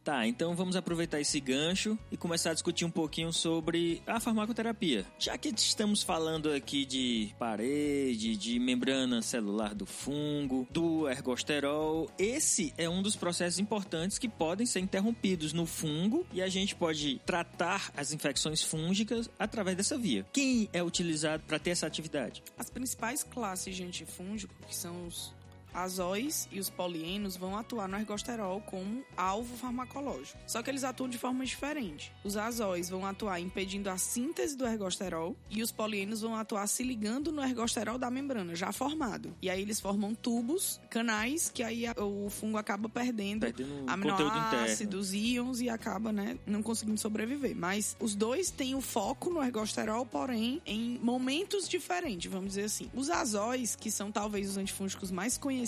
[0.04, 5.06] Tá, então vamos aproveitar esse gancho e começar a discutir um pouquinho sobre a farmacoterapia.
[5.16, 12.74] Já que estamos falando aqui de parede, de membrana celular do fungo, do ergosterol, esse
[12.76, 17.20] é um dos processos importantes que podem ser interrompidos no fungo e a gente pode
[17.24, 20.26] tratar as infecções fúngicas através dessa via.
[20.32, 22.42] Quem é utilizado para ter essa atividade?
[22.58, 25.32] As principais classes de antifúngico, que são os
[25.74, 30.38] azóis e os polienos, vão atuar no ergosterol como alvo farmacológico.
[30.46, 32.12] Só que eles atuam de forma diferente.
[32.24, 36.82] Os azóis vão atuar impedindo a síntese do ergosterol e os polienos vão atuar se
[36.82, 39.34] ligando no ergosterol da membrana, já formado.
[39.40, 45.60] E aí eles formam tubos, canais, que aí o fungo acaba perdendo Perdendo aminoácidos, íons
[45.60, 47.56] e acaba, né, não conseguindo sobreviver.
[47.56, 52.90] Mas os dois têm o foco no ergosterol, porém em momentos diferentes, vamos dizer assim.
[52.94, 55.61] Os azóis, que são talvez os antifúngicos mais conhecidos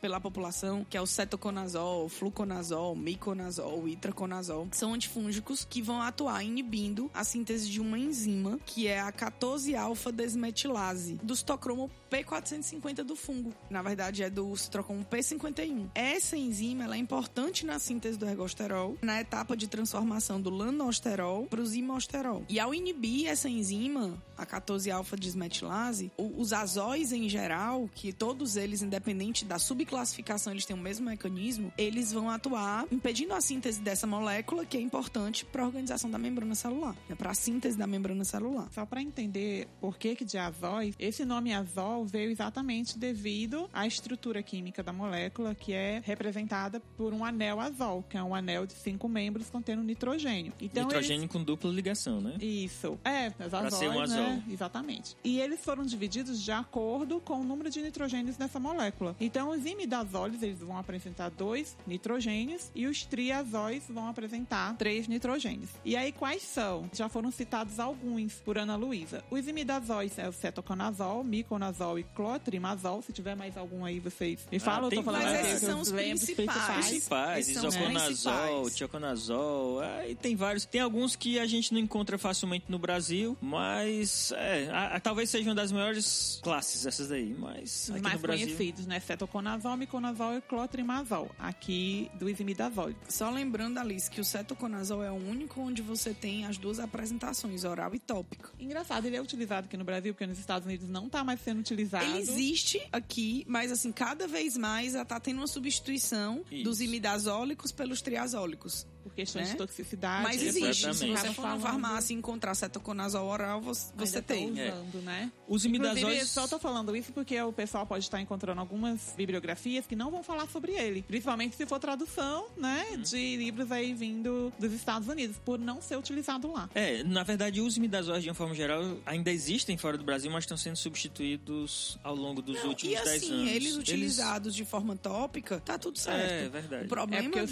[0.00, 7.10] pela população, que é o cetoconazol, fluconazol, miconazol, itraconazol, são antifúngicos que vão atuar inibindo
[7.12, 13.52] a síntese de uma enzima, que é a 14-alfa desmetilase, do citocromo P450 do fungo.
[13.70, 15.88] Na verdade, é do citocromo P51.
[15.94, 21.46] Essa enzima ela é importante na síntese do ergosterol, na etapa de transformação do lanosterol
[21.46, 22.44] para o zimosterol.
[22.48, 28.82] E ao inibir essa enzima, a 14-alfa desmetilase, os azóis em geral, que todos eles,
[28.82, 34.06] independente da subclassificação, eles têm o mesmo mecanismo, eles vão atuar impedindo a síntese dessa
[34.06, 37.86] molécula, que é importante para a organização da membrana celular, né, para a síntese da
[37.86, 38.68] membrana celular.
[38.72, 41.52] Só para entender por que, que de azóis, esse nome
[41.96, 47.60] azol veio exatamente devido à estrutura química da molécula, que é representada por um anel
[47.60, 50.52] azol, que é um anel de cinco membros contendo nitrogênio.
[50.60, 52.36] Então, Nitrogênio com dupla ligação, né?
[52.40, 52.72] eles...
[52.72, 52.98] Isso.
[53.04, 54.16] É, Pra azóis, ser um azol.
[54.16, 54.44] né?
[54.50, 55.16] Exatamente.
[55.24, 59.16] E eles foram divididos de acordo com o número de nitrogênios dessa molécula.
[59.20, 65.70] Então, os imidazóis, eles vão apresentar dois nitrogênios e os triazóis vão apresentar três nitrogênios.
[65.84, 66.88] E aí, quais são?
[66.92, 69.24] Já foram citados alguns por Ana Luísa.
[69.30, 73.02] Os imidazóis é o cetoconazol, miconazol e clotrimazol.
[73.02, 74.84] Se tiver mais algum aí, vocês me falam.
[74.84, 76.86] Eu tem tô falando Mas esses eu são os principais.
[76.86, 80.64] principais, Esses são os isoconazol, tioconazol, aí tem vários.
[80.64, 85.30] Tem alguns que a gente não encontra facilmente no Brasil, mas é, a- a- talvez
[85.30, 88.46] sejam das maiores classes essas daí, mas Os aqui mais no Brasil...
[88.46, 89.00] conhecidos, né?
[89.00, 91.30] Cetoconazol, miconazol e clotrimazol.
[91.38, 92.96] Aqui dos imidazóis.
[93.08, 97.64] Só lembrando, Alice, que o cetoconazol é o único onde você tem as duas apresentações,
[97.64, 98.50] oral e tópica.
[98.58, 101.60] Engraçado, ele é utilizado aqui no Brasil, porque nos Estados Unidos não tá mais sendo
[101.60, 101.75] utilizado.
[102.10, 106.64] Ele existe aqui, mas assim, cada vez mais ela tá tendo uma substituição Isso.
[106.64, 108.86] dos imidazólicos pelos triazólicos.
[109.06, 109.52] Por questões né?
[109.52, 110.24] de toxicidade.
[110.24, 110.92] Mas existe.
[110.94, 114.60] Se você for na falando- farmácia e encontrar cetoconazol oral, você, você tô tem.
[114.60, 114.72] É.
[114.72, 115.30] usando, né?
[115.46, 116.28] Os imidazóis...
[116.28, 120.24] só tô falando isso porque o pessoal pode estar encontrando algumas bibliografias que não vão
[120.24, 121.02] falar sobre ele.
[121.02, 122.84] Principalmente se for tradução, né?
[122.90, 123.02] Uhum.
[123.02, 126.68] De livros aí vindo dos Estados Unidos, por não ser utilizado lá.
[126.74, 130.42] É, na verdade, os imidazóis, de uma forma geral, ainda existem fora do Brasil, mas
[130.42, 133.50] estão sendo substituídos ao longo dos últimos E 10 assim, anos.
[133.52, 136.18] eles utilizados de forma tópica, tá tudo certo.
[136.30, 136.86] É, verdade.
[136.86, 137.50] O problema É deles,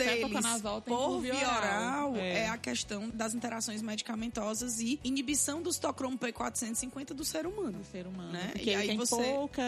[0.84, 2.38] por via oral, é.
[2.44, 2.48] É.
[2.48, 7.78] a questão das interações medicamentosas e inibição do estocromo P450 do ser humano.
[7.78, 8.32] do ser humano.
[8.32, 8.50] Né?
[8.52, 9.62] Porque E aí tem você- pouca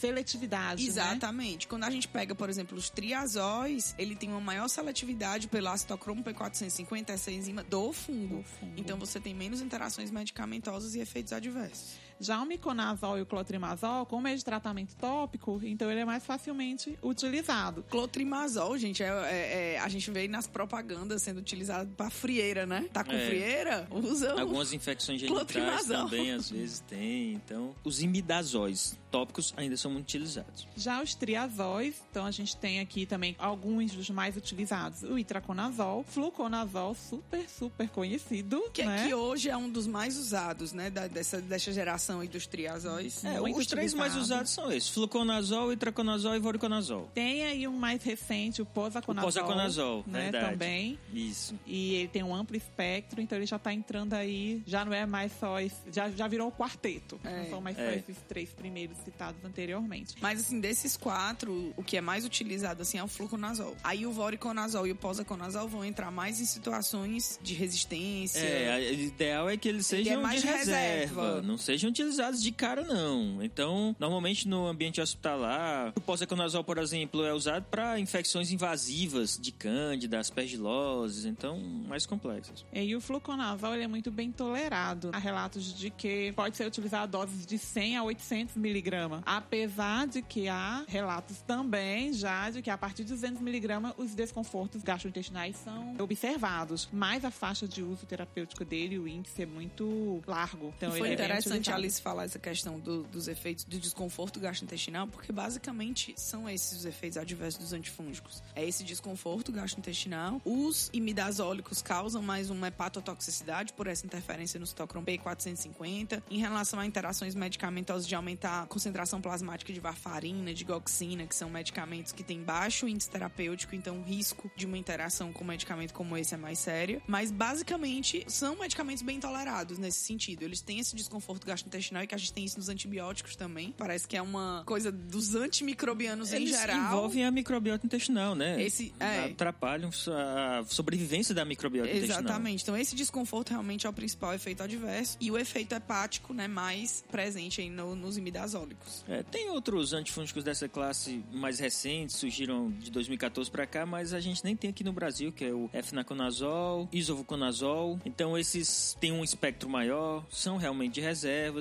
[0.00, 0.88] seletividade, né?
[0.88, 1.66] Exatamente.
[1.66, 6.22] Quando a gente pega, por exemplo, os triazóis, ele tem uma maior seletividade pelo acetocromo
[6.22, 8.36] P450, essa enzima do fungo.
[8.38, 8.72] Do fungo.
[8.76, 11.94] Então você tem menos interações medicamentosas e efeitos adversos.
[12.22, 16.24] Já o miconazol e o clotrimazol, como é de tratamento tópico, então ele é mais
[16.24, 17.82] facilmente utilizado.
[17.90, 22.88] Clotrimazol, gente, é, é- é- a gente vê nas propagandas sendo utilizado pra frieira, né?
[22.92, 23.26] Tá com É.
[23.26, 23.88] frieira?
[23.90, 27.32] Usa o- Algumas infecções genitais também, às vezes, tem.
[27.34, 30.66] Então, os imidazóis tópicos ainda são muito utilizados.
[30.76, 35.02] Já os triazóis, então a gente tem aqui também alguns dos mais utilizados.
[35.02, 39.06] O itraconazol, fluconazol, super, super conhecido, Que, né?
[39.06, 40.90] que hoje é um dos mais usados, né?
[40.90, 43.24] da- dessa, dessa geração aí dos triazóis.
[43.24, 47.10] É, os três mais usados são esses: fluconazol, itraconazol e voriconazol.
[47.14, 49.28] Tem aí um mais recente, o posaconazol.
[49.28, 50.52] O posaconazol, né, verdade.
[50.52, 50.98] Também.
[51.12, 51.54] Isso.
[51.66, 55.06] E ele tem um amplo espectro, então ele já tá entrando aí, já não é
[55.06, 57.20] mais só esse, já, já virou o quarteto.
[57.24, 57.86] É, não são mais é.
[57.86, 60.14] só esses três primeiros citados anteriormente.
[60.20, 63.76] Mas, assim, desses quatro, o que é mais utilizado, assim, é o fluconazol.
[63.82, 68.40] Aí o voriconazol e o posaconazol vão entrar mais em situações de resistência.
[68.40, 71.42] É, o ideal é que eles Ele é sejam mais de reserva, reserva.
[71.42, 73.42] não sejam utilizados de cara, não.
[73.42, 79.52] Então, normalmente no ambiente hospitalar, o posaconazol, por exemplo, é usado para infecções invasivas de
[79.52, 82.64] cândida, aspergiloses, então mais complexas.
[82.72, 85.10] E o fluconazol ele é muito bem tolerado.
[85.12, 89.22] Há relatos de que pode ser utilizado doses de 100 a 800 miligramas.
[89.26, 94.14] Apesar de que há relatos também já de que a partir de 200 miligramas os
[94.14, 96.88] desconfortos gastrointestinais são observados.
[96.92, 100.72] Mas a faixa de uso terapêutico dele, o índice é muito largo.
[100.76, 101.81] Então E foi ele é interessante a.
[101.82, 106.84] Alice falar essa questão do- dos efeitos do desconforto gastrointestinal, porque basicamente são esses os
[106.84, 108.40] efeitos adversos dos antifúngicos.
[108.54, 110.40] É esse desconforto gastrointestinal.
[110.44, 116.22] Os imidazólicos causam mais uma hepatotoxicidade por essa interferência no citocromo P450.
[116.30, 121.34] Em relação a interações medicamentosas de aumentar a concentração plasmática de varfarina, de goxina, que
[121.34, 125.48] são medicamentos que têm baixo índice terapêutico, então o risco de uma interação com um
[125.48, 127.02] medicamento como esse é mais séria.
[127.08, 130.42] Mas basicamente são medicamentos bem tolerados nesse sentido.
[130.42, 133.74] Eles têm esse desconforto gastrointestinal e que a gente tem isso nos antibióticos também.
[133.76, 136.76] Parece que é uma coisa dos antimicrobianos em Eles geral.
[136.86, 138.62] envolvem a microbiota intestinal, né?
[138.62, 139.24] Esse- é.
[139.26, 142.20] Atrapalham a sobrevivência da microbiota intestinal.
[142.20, 142.62] Exatamente.
[142.62, 145.16] Então, esse desconforto realmente é o principal efeito adverso.
[145.20, 149.04] E o efeito hepático, né, mais presente aí no- nos imidazólicos.
[149.08, 154.20] É, tem outros antifúngicos dessa classe mais recentes, surgiram de 2014 pra cá, mas a
[154.20, 158.00] gente nem tem aqui no Brasil, que é o efnaconazol, isovuconazol.
[158.04, 161.00] Então esses têm um espectro maior, são realmente de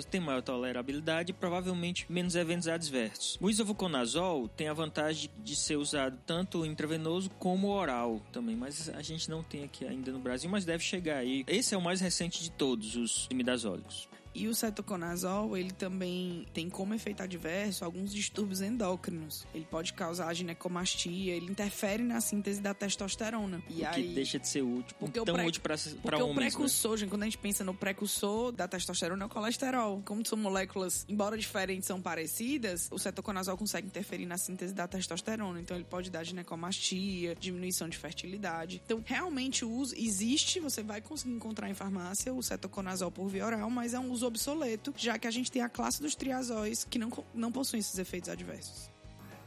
[0.02, 3.38] reservas, têm maior tolerabilidade e provavelmente menos eventos adversos.
[3.40, 9.02] O isovuconazol tem a vantagem de ser usado tanto intravenoso como oral também, mas a
[9.02, 11.44] gente não tem aqui ainda no Brasil, mas deve chegar aí.
[11.48, 14.10] Esse é o mais recente de todos os imidazólicos.
[14.34, 19.46] E o cetoconazol, ele também tem como efeito adverso alguns distúrbios endócrinos.
[19.54, 23.62] Ele pode causar ginecomastia, ele interfere na síntese da testosterona.
[23.70, 26.24] E o aí, que deixa de ser útil, Porque tão útil para Porque homens.
[26.24, 26.50] o né?
[26.50, 30.02] precursor, gente, quando a gente pensa no precursor da testosterona, é o colesterol.
[30.06, 35.60] Como são moléculas, embora diferentes, são parecidas, o cetoconazol consegue interferir na síntese da testosterona.
[35.60, 38.82] Então, ele pode dar ginecomastia, diminuição de fertilidade.
[38.86, 43.46] Então, realmente, o uso existe, você vai conseguir encontrar em farmácia o cetoconazol por via
[43.46, 46.84] oral, mas é um uso obsoleto, já que a gente tem a classe dos triazóis
[46.84, 48.90] que não, não possuem esses efeitos adversos.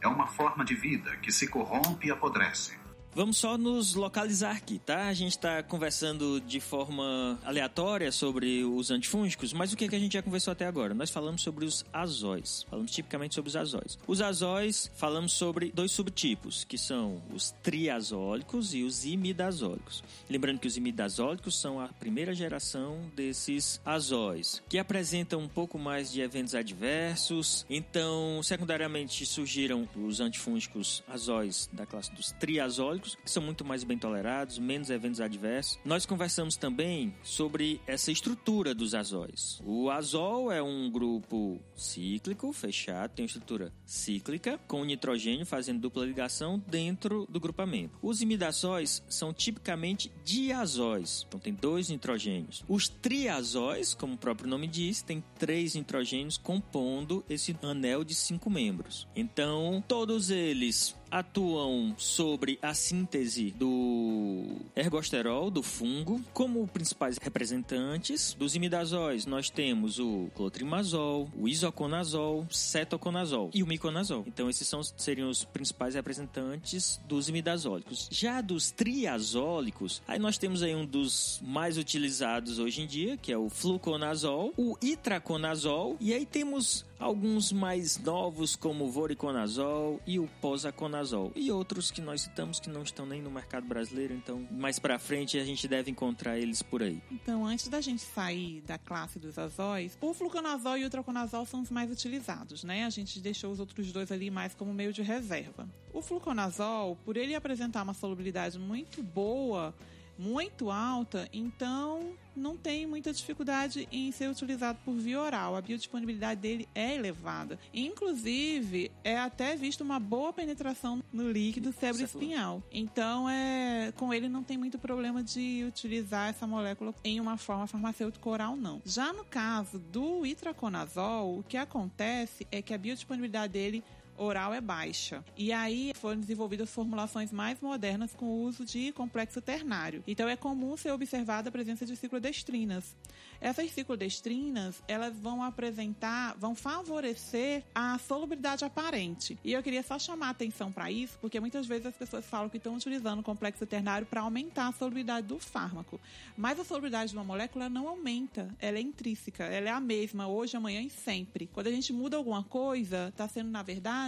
[0.01, 2.84] É uma forma de vida que se corrompe e apodrece.
[3.15, 5.07] Vamos só nos localizar aqui, tá?
[5.07, 9.99] A gente está conversando de forma aleatória sobre os antifúngicos, mas o que, que a
[9.99, 10.93] gente já conversou até agora?
[10.93, 12.65] Nós falamos sobre os azóis.
[12.69, 13.97] Falamos tipicamente sobre os azóis.
[14.05, 20.03] Os azóis, falamos sobre dois subtipos, que são os triazólicos e os imidazólicos.
[20.29, 26.11] Lembrando que os imidazólicos são a primeira geração desses azóis, que apresentam um pouco mais
[26.11, 27.65] de eventos adversos.
[27.69, 33.97] Então, secundariamente, surgiram os antifúngicos azóis da classe dos triazólicos, que são muito mais bem
[33.97, 35.77] tolerados, menos eventos adversos.
[35.85, 39.61] Nós conversamos também sobre essa estrutura dos azóis.
[39.63, 46.05] O azol é um grupo cíclico, fechado, tem uma estrutura cíclica, com nitrogênio fazendo dupla
[46.05, 47.97] ligação dentro do grupamento.
[48.01, 52.63] Os imidazóis são tipicamente diazóis, então tem dois nitrogênios.
[52.67, 58.49] Os triazóis, como o próprio nome diz, tem três nitrogênios compondo esse anel de cinco
[58.49, 59.07] membros.
[59.15, 66.21] Então, todos eles atuam sobre a síntese do ergosterol, do fungo.
[66.33, 74.25] Como principais representantes dos imidazóis, nós temos o clotrimazol, o isoconazol, cetoconazol e o miconazol.
[74.27, 78.09] Então, esses são, seriam os principais representantes dos imidazólicos.
[78.11, 83.31] Já dos triazólicos, aí nós temos aí um dos mais utilizados hoje em dia, que
[83.31, 90.19] é o fluconazol, o itraconazol, e aí temos alguns mais novos como o voriconazol e
[90.19, 94.47] o posaconazol e outros que nós citamos que não estão nem no mercado brasileiro, então
[94.51, 97.01] mais para frente a gente deve encontrar eles por aí.
[97.11, 101.61] Então, antes da gente sair da classe dos azóis, o fluconazol e o traconazol são
[101.61, 102.85] os mais utilizados, né?
[102.85, 105.67] A gente deixou os outros dois ali mais como meio de reserva.
[105.93, 109.73] O fluconazol, por ele apresentar uma solubilidade muito boa,
[110.17, 115.55] muito alta, então não tem muita dificuldade em ser utilizado por via oral.
[115.55, 117.57] A biodisponibilidade dele é elevada.
[117.73, 122.61] Inclusive, é até visto uma boa penetração no líquido cerebroespinhal.
[122.71, 127.67] Então, é, com ele não tem muito problema de utilizar essa molécula em uma forma
[127.67, 128.81] farmacêutica oral, não.
[128.85, 133.83] Já no caso do itraconazol, o que acontece é que a biodisponibilidade dele
[134.17, 135.23] oral é baixa.
[135.37, 140.03] E aí foram desenvolvidas formulações mais modernas com o uso de complexo ternário.
[140.07, 142.95] Então é comum ser observada a presença de ciclodestrinas.
[143.41, 149.37] Essas ciclodestrinas, elas vão apresentar, vão favorecer a solubilidade aparente.
[149.43, 152.57] E eu queria só chamar atenção para isso, porque muitas vezes as pessoas falam que
[152.57, 155.99] estão utilizando o complexo ternário para aumentar a solubilidade do fármaco.
[156.37, 160.27] Mas a solubilidade de uma molécula não aumenta, ela é intrínseca, ela é a mesma
[160.27, 161.47] hoje, amanhã e sempre.
[161.51, 164.04] Quando a gente muda alguma coisa, está sendo, na verdade,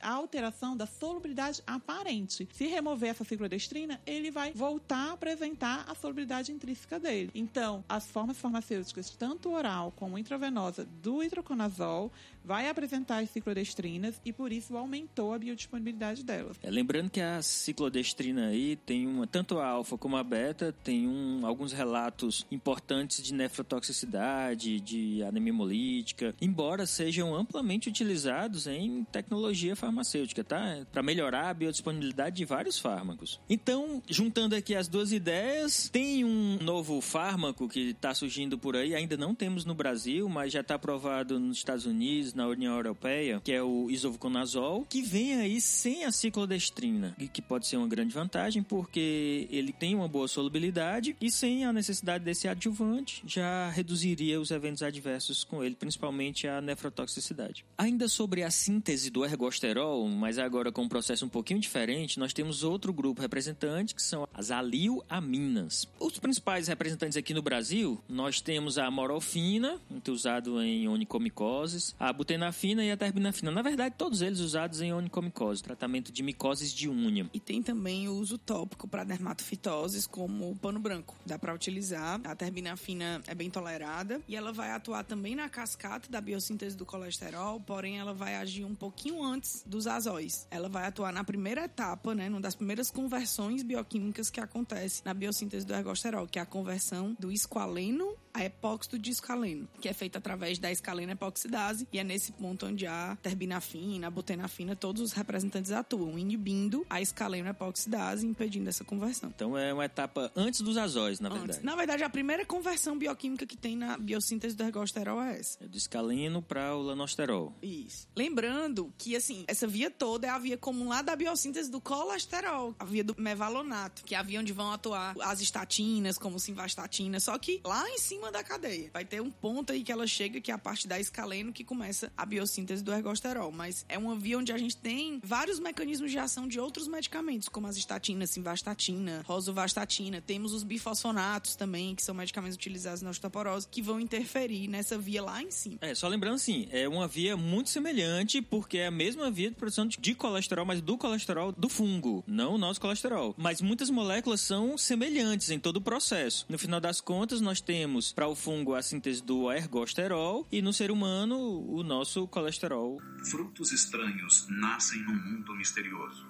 [0.00, 2.48] a alteração da solubilidade aparente.
[2.52, 7.30] Se remover essa ciclodestrina, ele vai voltar a apresentar a solubilidade intrínseca dele.
[7.34, 12.10] Então, as formas farmacêuticas, tanto oral como intravenosa, do hidroconazol,
[12.44, 16.56] vai apresentar as ciclodestrinas e por isso aumentou a biodisponibilidade delas.
[16.62, 21.08] É, lembrando que a ciclodestrina aí tem uma, tanto a alfa como a beta, tem
[21.08, 29.74] um, alguns relatos importantes de nefrotoxicidade, de anemia hemolítica, embora sejam amplamente utilizados em tecnologia
[29.74, 30.86] farmacêutica, tá?
[30.92, 33.40] Para melhorar a biodisponibilidade de vários fármacos.
[33.50, 38.94] Então, juntando aqui as duas ideias, tem um novo fármaco que está surgindo por aí,
[38.94, 43.40] ainda não temos no Brasil, mas já está aprovado nos Estados Unidos, na União Europeia,
[43.42, 48.14] que é o isovuconazol, que vem aí sem a ciclodestrina, que pode ser uma grande
[48.14, 54.40] vantagem porque ele tem uma boa solubilidade e sem a necessidade desse adjuvante já reduziria
[54.40, 57.64] os eventos adversos com ele, principalmente a nefrotoxicidade.
[57.76, 62.34] Ainda sobre a síntese do ergosterol, mas agora com um processo um pouquinho diferente, nós
[62.34, 65.88] temos outro grupo representante que são as alioaminas.
[65.98, 72.12] Os principais representantes aqui no Brasil, nós temos a morofina, muito usado em onicomicoses, a
[72.12, 73.50] butenafina e a terbinafina.
[73.50, 77.26] Na verdade, todos eles usados em onicomicose, tratamento de micoses de unha.
[77.32, 81.16] E tem também o uso tópico para dermatofitoses, como o pano branco.
[81.24, 82.20] Dá para utilizar.
[82.22, 86.84] A terbinafina é bem tolerada e ela vai atuar também na cascata da biossíntese do
[86.84, 90.46] colesterol, porém ela vai agir um pouquinho antes dos azóis.
[90.50, 95.14] Ela vai atuar na primeira etapa, né, numa das primeiras conversões bioquímicas que acontece na
[95.14, 99.92] biossíntese do ergosterol, que é a conversão do esqualeno a epóxido de escaleno, que é
[99.94, 105.00] feita através da escalena epoxidase e é nesse ponto onde a terbinafina, a butenafina, todos
[105.00, 109.32] os representantes atuam, inibindo a escaleno epoxidase, impedindo essa conversão.
[109.34, 111.52] Então é uma etapa antes dos azóis, na verdade.
[111.52, 111.62] Antes.
[111.62, 115.64] Na verdade, a primeira conversão bioquímica que tem na biossíntese do ergosterol é essa.
[115.64, 117.54] É do escaleno para o lanosterol.
[117.62, 118.06] Isso.
[118.14, 122.74] Lembrando que, assim, essa via toda é a via comum lá da biossíntese do colesterol,
[122.78, 127.18] a via do mevalonato, que é a via onde vão atuar as estatinas, como simvastatina,
[127.18, 128.90] só que lá em cima da cadeia.
[128.92, 131.64] Vai ter um ponto aí que ela chega, que é a parte da escaleno, que
[131.64, 133.52] começa a biossíntese do ergosterol.
[133.52, 137.48] Mas é uma via onde a gente tem vários mecanismos de ação de outros medicamentos,
[137.48, 140.20] como as estatinas, simvastatina, rosuvastatina.
[140.20, 145.22] Temos os bifosfonatos também, que são medicamentos utilizados na osteoporose, que vão interferir nessa via
[145.22, 145.78] lá em cima.
[145.80, 149.56] É, só lembrando assim, é uma via muito semelhante, porque é a mesma via de
[149.56, 153.34] produção de colesterol, mas do colesterol do fungo, não o nosso colesterol.
[153.36, 156.46] Mas muitas moléculas são semelhantes em todo o processo.
[156.48, 160.72] No final das contas, nós temos para o fungo a síntese do ergosterol e no
[160.72, 162.98] ser humano o nosso colesterol.
[163.30, 166.26] Frutos estranhos nascem num mundo misterioso.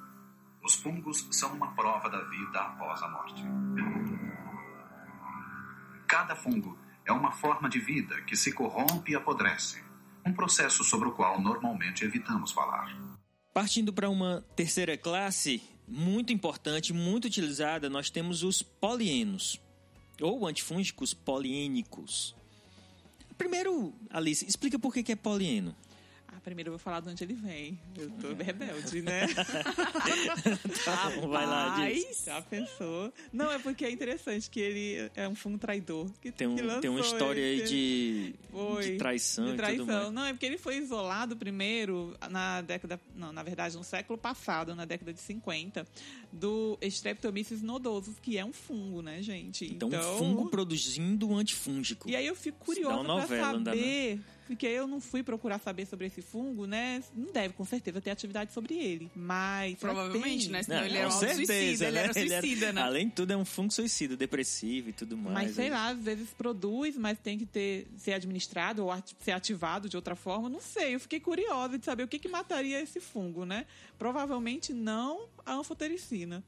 [0.64, 3.40] Os fungos são uma prova da vida após a morte.
[6.08, 9.80] Cada fungo é uma forma de vida que se corrompe e apodrece,
[10.26, 12.98] um processo sobre o qual normalmente evitamos falar.
[13.54, 19.60] Partindo para uma terceira classe, muito importante, muito utilizada, nós temos os polienos,
[20.20, 22.34] ou antifúngicos poliênicos.
[23.36, 25.74] Primeiro, Alice, explica por que é polieno.
[26.28, 27.78] Ah, primeiro eu vou falar de onde ele vem.
[27.96, 29.26] Eu tô rebelde, né?
[30.84, 32.24] tá bom, vai lá, diz.
[32.24, 33.12] Já pensou?
[33.32, 36.10] Não, é porque é interessante que ele é um fungo traidor.
[36.20, 38.34] Que, Tem, um- que tem uma história aí de,
[38.82, 40.10] de traição, de traição.
[40.10, 43.00] Não, é porque ele foi isolado primeiro na década.
[43.14, 45.86] Não, na verdade, no século passado, na década de 50,
[46.36, 49.64] do Streptomyces nodosus, que é um fungo, né, gente?
[49.64, 52.08] Então, um fungo produzindo um antifúngico.
[52.08, 54.20] E aí eu fico curiosa uma pra novela, não dá, saber.
[54.46, 57.02] Porque eu não fui procurar saber sobre esse fungo, né?
[57.16, 59.10] Não deve, com certeza, ter atividade sobre ele.
[59.12, 59.76] Mas.
[59.76, 60.62] Provavelmente, né?
[60.62, 62.12] Senão ele era um certeza, suicida, ele era né?
[62.40, 62.80] suicida, né?
[62.82, 65.34] Além de tudo, é um fungo suicida, depressivo e tudo mais.
[65.34, 65.70] Mas sei aí.
[65.72, 69.96] lá, às vezes produz, mas tem que ter, ser administrado ou ati- ser ativado de
[69.96, 70.48] outra forma.
[70.48, 73.66] Não sei, eu fiquei curiosa de saber o que, que mataria esse fungo, né?
[73.98, 76.44] Provavelmente não a anfotericina.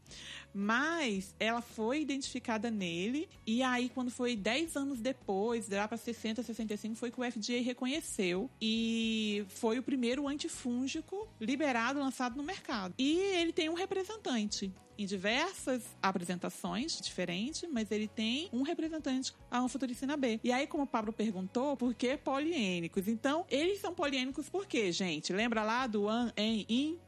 [0.53, 6.43] Mas ela foi identificada nele, e aí, quando foi 10 anos depois, lá para 60,
[6.43, 12.95] 65, foi que o FDA reconheceu e foi o primeiro antifúngico liberado, lançado no mercado.
[12.99, 19.61] E ele tem um representante em diversas apresentações diferentes, mas ele tem um representante, a
[19.61, 20.41] anfotericina B.
[20.43, 23.07] E aí, como o Pablo perguntou, por que poliênicos?
[23.07, 25.33] Então, eles são poliênicos por quê, gente?
[25.33, 26.99] Lembra lá do an, em, in?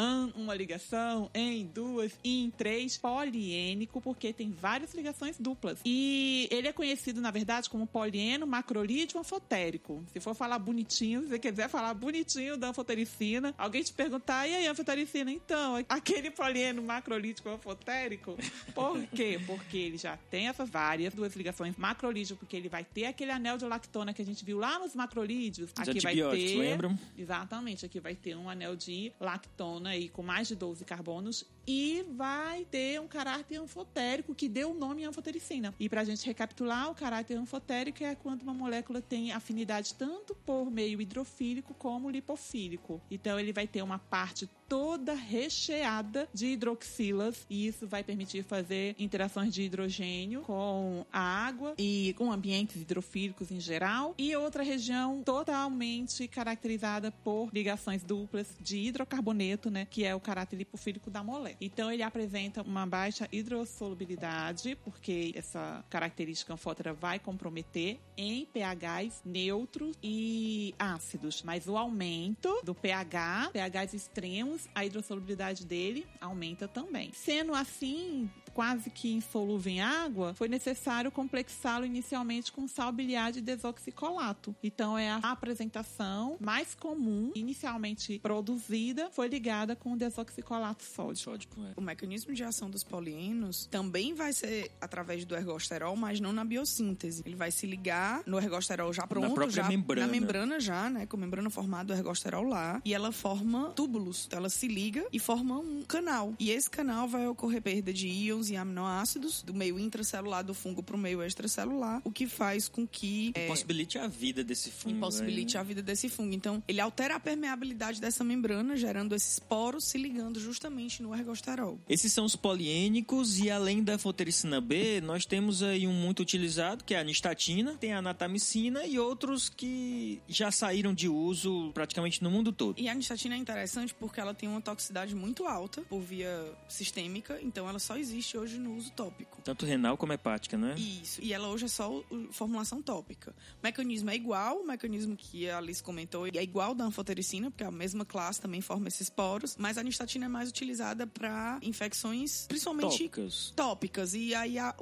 [0.00, 5.80] An, uma ligação, em, duas, in, três, poliênico, porque tem várias ligações duplas.
[5.84, 10.04] E ele é conhecido, na verdade, como polieno macrolídeo anfotérico.
[10.12, 14.54] Se for falar bonitinho, se você quiser falar bonitinho da anfotericina, alguém te perguntar, e
[14.54, 15.32] aí, anfotericina?
[15.32, 18.36] Então, aquele polieno macrolítico anfotérico,
[18.72, 19.40] por quê?
[19.44, 23.58] Porque ele já tem essas várias duas ligações macrolídeo, porque ele vai ter aquele anel
[23.58, 25.72] de lactona que a gente viu lá nos macrolídeos.
[25.72, 26.98] Os Aqui vai ter lembram?
[27.16, 32.04] Exatamente, aqui vai ter um anel de lactona aí com mais de 12 carbonos e
[32.16, 35.74] vai ter um caráter anfotérico que deu o nome anfotericina.
[35.78, 40.70] E pra gente recapitular, o caráter anfotérico é quando uma molécula tem afinidade tanto por
[40.70, 43.00] meio hidrofílico como lipofílico.
[43.10, 48.94] Então ele vai ter uma parte toda recheada de hidroxilas e isso vai permitir fazer
[48.98, 55.22] interações de hidrogênio com a água e com ambientes hidrofílicos em geral e outra região
[55.22, 61.56] totalmente caracterizada por ligações duplas de hidrocarboneto, né, que é o caráter lipofílico da molécula.
[61.60, 69.96] Então ele apresenta uma baixa hidrossolubilidade, porque essa característica anfótera vai comprometer em pHs neutros
[70.02, 77.12] e ácidos, mas o aumento do pH, pHs extremos, a hidrossolubilidade dele aumenta também.
[77.12, 83.40] Sendo assim, quase que insolúvel em água, foi necessário complexá-lo inicialmente com sal biliar de
[83.40, 84.54] desoxicolato.
[84.62, 91.18] Então é a apresentação mais comum, inicialmente produzida, foi ligada com o desoxicolato sódico.
[91.18, 91.72] Sódico, é.
[91.76, 96.44] O mecanismo de ação dos polienos também vai ser através do ergosterol, mas não na
[96.44, 97.22] biossíntese.
[97.24, 100.06] Ele vai se ligar no ergosterol já pronto, própria já, membrana.
[100.06, 104.24] na membrana já, né, com a membrana formada do ergosterol lá, e ela forma túbulos.
[104.26, 106.34] Então, ela se liga e forma um canal.
[106.38, 110.82] E esse canal vai ocorrer perda de íons e aminoácidos do meio intracelular do fungo
[110.82, 114.96] para o meio extracelular, o que faz com que é, Impossibilite a vida desse fungo.
[114.96, 116.34] impossibilite aí, a vida desse fungo.
[116.34, 121.78] Então, ele altera a permeabilidade dessa membrana, gerando esses poros se ligando justamente no ergosterol.
[121.88, 126.84] Esses são os poliênicos e além da fotericina B, nós temos aí um muito utilizado,
[126.84, 132.22] que é a nistatina, tem a natamicina e outros que já saíram de uso praticamente
[132.22, 132.78] no mundo todo.
[132.78, 137.38] E a nistatina é interessante porque ela tem uma toxicidade muito alta por via sistêmica,
[137.42, 139.40] então ela só existe hoje no uso tópico.
[139.42, 140.74] Tanto renal como hepática, né?
[140.76, 141.22] Isso.
[141.22, 143.34] E ela hoje é só formulação tópica.
[143.62, 147.64] O mecanismo é igual, o mecanismo que a Alice comentou é igual da anfotericina, porque
[147.64, 152.46] a mesma classe também forma esses poros, mas a nistatina é mais utilizada para infecções,
[152.46, 153.52] principalmente Tópicas.
[153.54, 154.14] tópicas.
[154.14, 154.74] E aí a,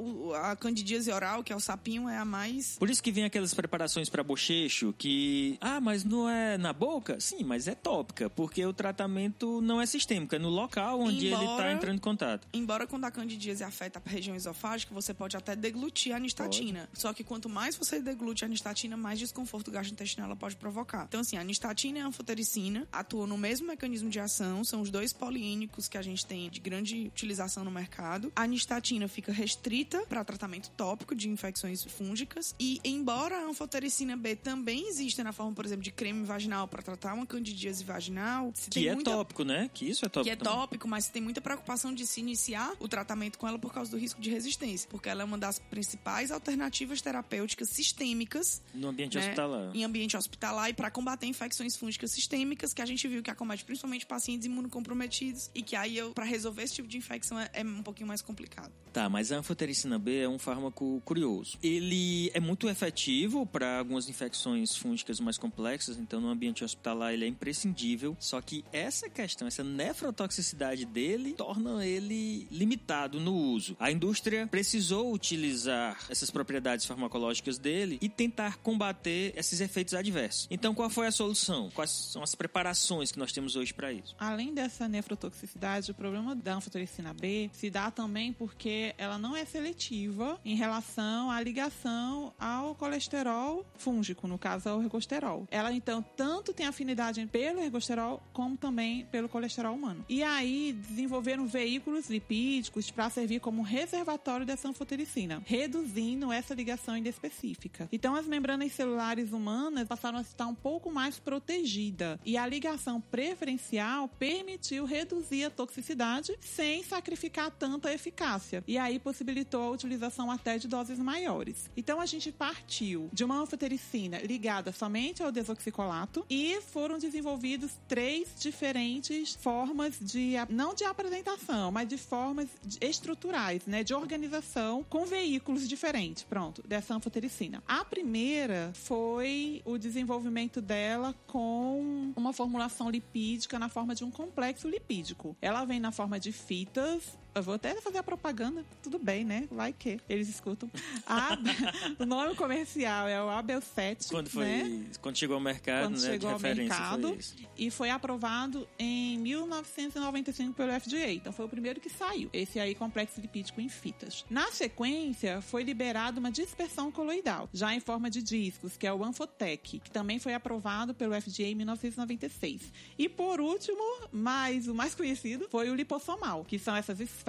[0.42, 3.54] a candidíase oral, que é o sapinho, é a mais Por isso que vem aquelas
[3.54, 7.18] preparações para bochecho que, ah, mas não é na boca?
[7.20, 11.34] Sim, mas é tópica, porque o tratamento não é sistêmico, é no local onde ele
[11.34, 12.48] Embora- está entrando em contato.
[12.52, 16.88] Embora quando a candidíase afeta a região esofágica, você pode até deglutir a anistatina.
[16.92, 21.04] Só que quanto mais você deglute a anistatina, mais desconforto gastrointestinal ela pode provocar.
[21.09, 24.90] Então, assim, a anistatina e a anfotericina atuam no mesmo mecanismo de ação, são os
[24.90, 28.32] dois poliínicos que a gente tem de grande utilização no mercado.
[28.34, 34.36] A anistatina fica restrita para tratamento tópico de infecções fúngicas e, embora a anfotericina B
[34.36, 38.88] também exista na forma, por exemplo, de creme vaginal para tratar uma candidíase vaginal, Que
[38.88, 39.70] é muita- tópico, né?
[39.72, 40.24] Que isso é tópico.
[40.24, 40.53] que é também.
[40.61, 43.97] tópico, mas tem muita preocupação de se iniciar o tratamento com ela por causa do
[43.97, 49.22] risco de resistência, porque ela é uma das principais alternativas terapêuticas sistêmicas No ambiente né,
[49.24, 49.70] hospitalar.
[49.74, 53.64] em ambiente hospitalar e para combater infecções fúngicas sistêmicas que a gente viu que acomete
[53.64, 57.82] principalmente pacientes imunocomprometidos e que aí para resolver esse tipo de infecção é, é um
[57.82, 58.72] pouquinho mais complicado.
[58.93, 61.59] Tá, mas a anfotericina B é um fármaco curioso.
[61.62, 67.26] Ele é muito efetivo para algumas infecções fúngicas mais complexas, então no ambiente hospitalar ele
[67.26, 68.16] é imprescindível.
[68.18, 73.76] Só que essa questão, essa nefrotoxicidade dele, torna ele limitado no uso.
[73.78, 80.49] A indústria precisou utilizar essas propriedades farmacológicas dele e tentar combater esses efeitos adversos.
[80.51, 81.70] Então qual foi a solução?
[81.74, 84.16] Quais são as preparações que nós temos hoje para isso?
[84.27, 89.45] Além dessa nefrotoxicidade, o problema da anfotericina B se dá também porque ela não é
[89.45, 95.47] seletiva em relação à ligação ao colesterol fúngico, no caso ao ergosterol.
[95.49, 100.05] Ela então tanto tem afinidade pelo ergosterol como também pelo colesterol humano.
[100.09, 107.89] E aí desenvolveram veículos lipídicos para servir como reservatório dessa anfotericina, reduzindo essa ligação inespecífica.
[107.93, 113.01] Então as membranas celulares humanas passaram a estar um pouco mais protegida e a ligação
[113.01, 118.62] preferencial permitiu reduzir a toxicidade sem sacrificar tanto a eficácia.
[118.66, 121.70] E aí possibilitou a utilização até de doses maiores.
[121.76, 128.28] Então a gente partiu de uma anfotericina ligada somente ao desoxicolato e foram desenvolvidos três
[128.38, 132.48] diferentes formas de não de apresentação, mas de formas
[132.80, 137.62] estruturais, né, de organização com veículos diferentes, pronto, dessa anfotericina.
[137.66, 144.68] A primeira foi o desenvolvimento dela com uma formulação lipídica na forma de um complexo
[144.68, 145.36] lipídico.
[145.40, 149.47] Ela vem na forma de fitas eu vou até fazer a propaganda, tudo bem, né?
[149.51, 150.70] Vai que eles escutam.
[151.07, 151.37] A-
[152.01, 154.87] o nome comercial é o Abel 7, Quando foi, né?
[155.03, 157.09] quando chegou ao mercado, Quando né, chegou de ao mercado.
[157.09, 161.12] foi e foi aprovado em 1995 pelo FDA.
[161.12, 162.30] Então foi o primeiro que saiu.
[162.32, 164.24] Esse aí, complexo lipídico em fitas.
[164.30, 169.05] Na sequência, foi liberado uma dispersão coloidal, já em forma de discos, que é o
[169.05, 172.72] Anfotec, que também foi aprovado pelo FDA em 1996.
[172.99, 177.26] E por último, mas o mais conhecido, foi o lipossomal, que são essas esferas.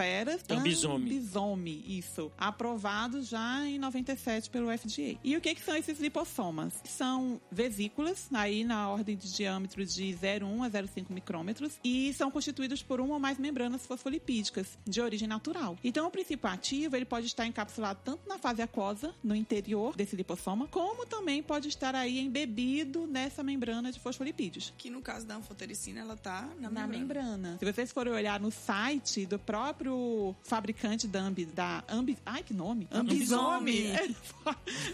[0.50, 1.06] Ambisome.
[1.06, 2.32] Ambisome, isso.
[2.38, 5.18] Aprovado já em 97 pelo FDA.
[5.24, 6.74] E o que, que são esses lipossomas?
[6.86, 12.82] São vesículas, aí na ordem de diâmetro de 0,1 a 0,5 micrômetros, e são constituídos
[12.84, 15.78] por uma ou mais membranas fosfolipídicas, de origem natural.
[15.84, 20.16] Então, o princípio ativo, ele pode estar encapsulado tanto na fase aquosa, no interior desse
[20.16, 24.74] lipossoma, como também pode estar aí embebido nessa membrana de fosfolipídios.
[24.78, 26.98] Que no caso da anfotericina, ela tá na, Na membrana.
[27.38, 27.58] membrana.
[27.60, 29.77] Se vocês forem olhar no site do próprio
[30.44, 32.88] fabricante da Ambi, da Ambi, ai que nome?
[32.92, 33.88] Ambisome.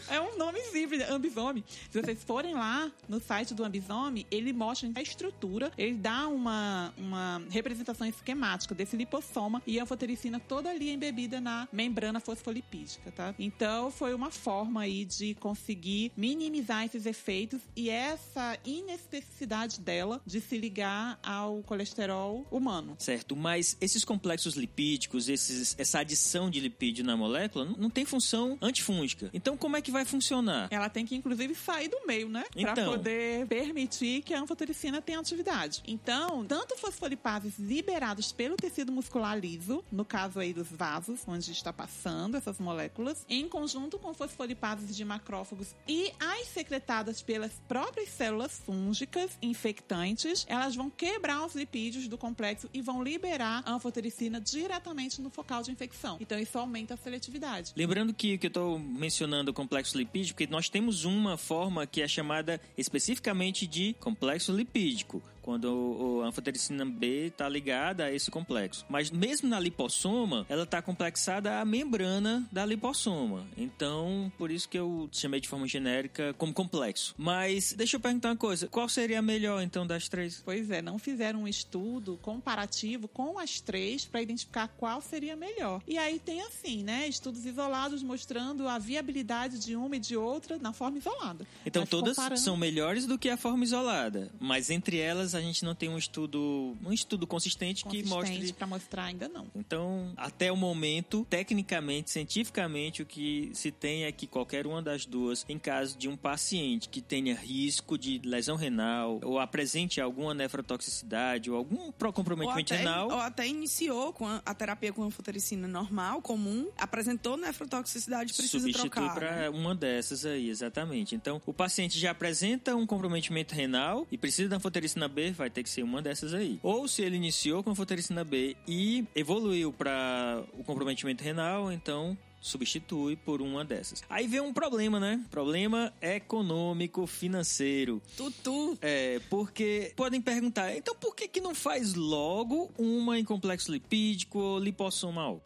[0.09, 1.63] É, um nome simples, Ambisome.
[1.89, 6.93] Se vocês forem lá no site do Ambisome, ele mostra a estrutura, ele dá uma,
[6.97, 13.35] uma representação esquemática desse lipossoma e a anfotericina toda ali embebida na membrana fosfolipídica, tá?
[13.37, 20.41] Então foi uma forma aí de conseguir minimizar esses efeitos e essa inespecificidade dela de
[20.41, 22.95] se ligar ao colesterol humano.
[22.97, 28.05] Certo, mas esses complexos lipídicos, esses, essa adição de lipídio na molécula, não, não tem
[28.05, 29.29] função antifúngica.
[29.33, 30.67] Então, como é que vai funcionar?
[30.71, 32.43] Ela tem que, inclusive, sair do meio, né?
[32.51, 32.91] Pra Então.
[32.93, 35.81] poder permitir que a anfotericina tenha atividade.
[35.87, 41.71] Então, tanto fosfolipases liberados pelo tecido muscular liso, no caso aí dos vasos, onde está
[41.71, 48.61] passando essas moléculas, em conjunto com fosfolipases de macrófagos e as secretadas pelas próprias células
[48.65, 55.21] fúngicas infectantes, elas vão quebrar os lipídios do complexo e vão liberar a anfotericina diretamente
[55.21, 56.17] no focal de infecção.
[56.19, 57.73] Então, isso aumenta a seletividade.
[57.75, 62.01] Lembrando que, que eu estou mencionando o complexo lipídico, porque nós temos uma forma que
[62.01, 68.85] é chamada especificamente de complexo lipídico, quando a anfotericina B está ligada a esse complexo.
[68.89, 73.45] Mas mesmo na lipossoma, ela está complexada à membrana da lipossoma.
[73.57, 77.13] Então, por isso que eu chamei de forma genérica como complexo.
[77.17, 80.41] Mas deixa eu perguntar uma coisa: qual seria a melhor então das três?
[80.43, 85.81] Pois é, não fizeram um estudo comparativo com as três para identificar qual seria melhor.
[85.87, 87.07] E aí tem assim, né?
[87.07, 91.45] Estudos isolados mostrando a viabilidade de uma e de outra na forma isolada.
[91.65, 95.41] Então Mas todas comparando- são melhores do que a forma isolada, mas entre elas a
[95.41, 99.47] gente não tem um estudo, um estudo consistente, que mostre para mostrar ainda não.
[99.55, 105.05] Então, até o momento, tecnicamente, cientificamente, o que se tem é que qualquer uma das
[105.05, 110.33] duas, em caso de um paciente que tenha risco de lesão renal ou apresente alguma
[110.33, 115.03] nefrotoxicidade ou algum comprometimento ou até, renal, ou até iniciou com a, a terapia com
[115.03, 119.13] anfotericina normal, comum, apresentou nefrotoxicidade, precisa substitui trocar.
[119.13, 119.49] para né?
[119.49, 121.15] uma dessas aí, exatamente.
[121.15, 125.63] Então, o paciente já apresenta um comprometimento renal e precisa da anfotericina B, vai ter
[125.63, 126.59] que ser uma dessas aí.
[126.61, 133.15] Ou se ele iniciou com anfotericina B e evoluiu para o comprometimento renal, então substitui
[133.15, 134.03] por uma dessas.
[134.09, 135.23] Aí vem um problema, né?
[135.31, 138.01] Problema econômico financeiro.
[138.17, 138.77] Tutu.
[138.81, 144.39] É, porque podem perguntar, então por que que não faz logo uma em complexo lipídico
[144.39, 145.41] ou lipossomal?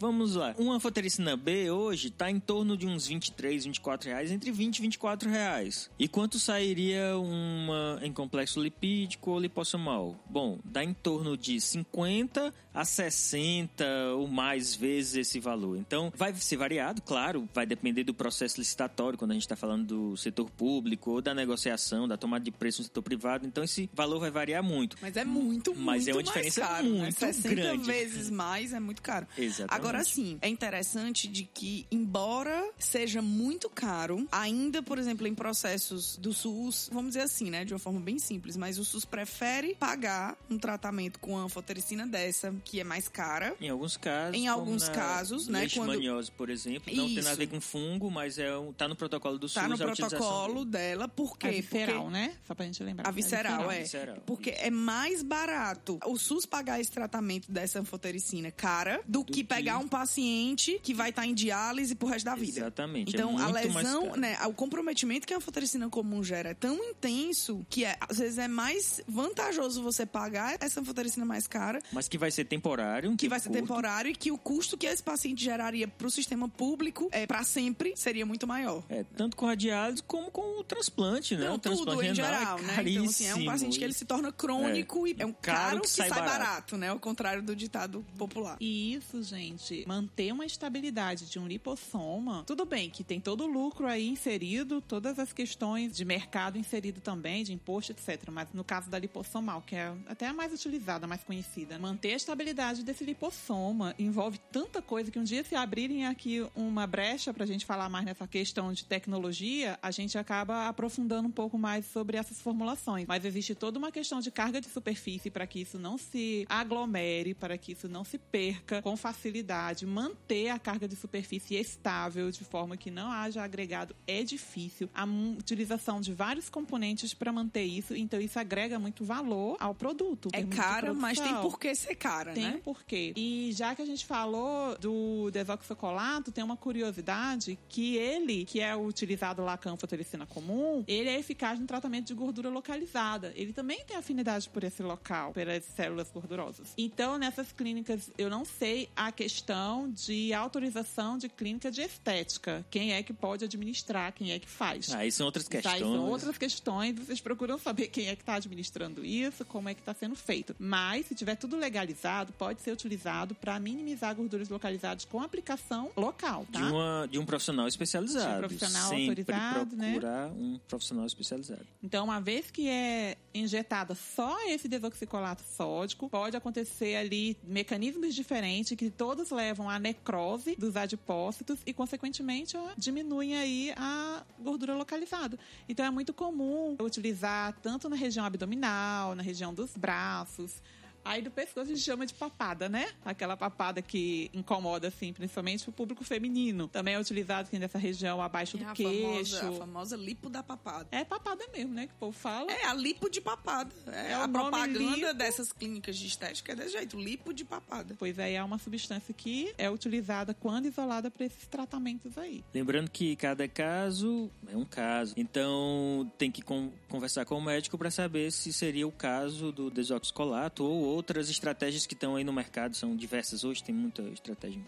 [0.00, 0.54] Vamos lá.
[0.58, 4.82] Uma anfotericina B hoje está em torno de uns 23, 24 reais, entre 20 e
[4.82, 5.90] 24 reais.
[5.98, 10.14] E quanto sairia uma em complexo lipídico ou lipossomal?
[10.28, 13.84] Bom, dá em torno de 50 a 60
[14.16, 15.76] ou mais vezes esse valor.
[15.76, 19.84] Então, vai ser variado, claro, vai depender do processo licitatório, quando a gente está falando
[19.84, 23.46] do setor público ou da negociação, da tomada de preço no setor privado.
[23.46, 24.96] Então, esse valor vai variar muito.
[25.02, 26.98] Mas é muito, Mas muito é uma diferença caro, né?
[27.00, 27.84] muito 60 grande.
[27.84, 29.26] vezes mais é muito caro.
[29.36, 29.74] Exatamente.
[29.74, 36.16] Agora sim, é interessante de que, embora seja muito caro, ainda, por exemplo, em processos
[36.16, 39.74] do SUS, vamos dizer assim, né, de uma forma bem simples, mas o SUS prefere
[39.74, 43.54] pagar um tratamento com anfotericina dessa, que é mais cara.
[43.60, 44.34] Em alguns casos.
[44.34, 47.44] Em como alguns na casos, né, quando- Leishmaniose, por exemplo, não tem nada a ver
[47.44, 47.52] Isso.
[47.54, 50.64] com fungo, mas é um, tá no protocolo do Tá SUS no a utilização protocolo
[50.64, 51.46] dela, por quê?
[51.48, 52.36] A visceral, Porque né?
[52.46, 53.08] Só pra gente lembrar.
[53.08, 53.82] A visceral, é.
[53.82, 54.16] Visceral.
[54.26, 59.44] Porque é mais barato o SUS pagar esse tratamento dessa anfotericina cara do, que, que-
[59.44, 62.60] pegar um paciente que vai estar em diálise pro resto da vida.
[62.60, 63.14] Exatamente.
[63.14, 66.54] é Então, a muito mais lesão, né, o comprometimento que a anfotericina comum gera é
[66.54, 71.80] tão intenso que é, às vezes é mais vantajoso você pagar essa anfotericina mais cara,
[71.92, 73.10] Mas que vai ser temporário.
[73.10, 73.60] um que vai ser curto.
[73.60, 77.92] temporário e que o custo que esse paciente geraria pro sistema público é para sempre
[77.96, 78.84] seria muito maior.
[78.88, 81.46] É, tanto com a diálise como com o transplante, né?
[81.46, 82.90] Não, o transplante tudo em renal geral, é né?
[82.90, 85.80] Então, assim, é um paciente que ele se torna crônico e é um Caro caro
[85.80, 86.38] que que, sai sai, barato.
[86.38, 86.76] barato.
[86.76, 86.88] né?
[86.88, 88.56] Ao contrário do ditado popular.
[88.60, 93.46] E isso, gente, manter uma estabilidade de um lipossoma, tudo bem que tem todo o
[93.46, 98.30] lucro aí inserido, todas as questões de mercado inserido também, de imposto, etc.
[98.30, 102.12] Mas no caso da lipossomal, que é até a mais utilizada, a mais conhecida, manter
[102.12, 107.32] a estabilidade desse lipossoma envolve tanta coisa que um dia se abrirem aqui uma brecha
[107.32, 111.86] pra gente falar mais nessa questão de tecnologia, a gente acaba aprofundando um pouco mais
[111.86, 113.06] sobre essas formulações.
[113.06, 117.34] Mas existe toda uma questão de carga de superfície para que isso não se aglomere,
[117.34, 119.57] para que isso não se perca com facilidade.
[119.86, 124.88] Manter a carga de superfície estável, de forma que não haja agregado, é difícil.
[124.94, 130.28] A utilização de vários componentes para manter isso, então isso agrega muito valor ao produto.
[130.32, 132.60] É cara, mas tem por que ser cara, Tem né?
[132.62, 133.12] porquê.
[133.16, 138.76] E já que a gente falou do desoxicolato, tem uma curiosidade que ele, que é
[138.76, 143.32] utilizado lá com a anfotericina comum, ele é eficaz no tratamento de gordura localizada.
[143.34, 146.72] Ele também tem afinidade por esse local, pelas células gordurosas.
[146.76, 149.47] Então, nessas clínicas, eu não sei a questão
[149.92, 152.64] de autorização de clínica de estética.
[152.70, 154.92] Quem é que pode administrar, quem é que faz.
[154.92, 155.76] Aí são outras questões.
[155.76, 159.74] e são outras questões, vocês procuram saber quem é que está administrando isso, como é
[159.74, 160.54] que está sendo feito.
[160.58, 166.44] Mas, se tiver tudo legalizado, pode ser utilizado para minimizar gorduras localizadas com aplicação local,
[166.46, 166.70] De, tá?
[166.70, 168.28] uma, de um profissional especializado.
[168.28, 169.92] De um profissional Sempre autorizado, né?
[169.92, 171.66] procurar um profissional especializado.
[171.82, 178.76] Então, uma vez que é injetada só esse desoxicolato sódico, pode acontecer ali mecanismos diferentes
[178.76, 178.90] que
[179.30, 185.38] levam à necrose dos adipócitos e, consequentemente, diminuem aí a gordura localizada.
[185.68, 190.62] Então, é muito comum utilizar tanto na região abdominal, na região dos braços.
[191.04, 192.88] Aí do pescoço a gente chama de papada, né?
[193.04, 196.68] Aquela papada que incomoda, assim, principalmente o público feminino.
[196.68, 199.36] Também é utilizado assim, nessa região abaixo É do a queixo.
[199.38, 200.86] famosa, a famosa lipo da papada.
[200.90, 201.86] É papada mesmo, né?
[201.86, 202.50] Que o povo fala.
[202.52, 203.70] É, a lipo de papada.
[203.86, 205.14] É, É a propaganda lipo.
[205.14, 207.94] dessas clínicas de estética é desse jeito, lipo de papada.
[207.98, 212.44] Pois aí é uma substância que é utilizada quando isolada para esses tratamentos aí.
[212.52, 215.14] Lembrando que cada caso é um caso.
[215.16, 219.70] Então tem que con- conversar com o médico para saber se seria o caso do
[219.70, 222.76] desoxicolato ou outras estratégias que estão aí no mercado.
[222.76, 224.62] São diversas hoje, tem muita estratégia.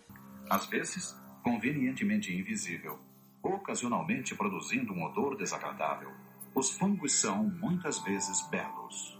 [0.48, 2.98] Às vezes, convenientemente invisível,
[3.42, 6.10] ocasionalmente produzindo um odor desagradável.
[6.54, 9.18] Os fungos são, muitas vezes, belos.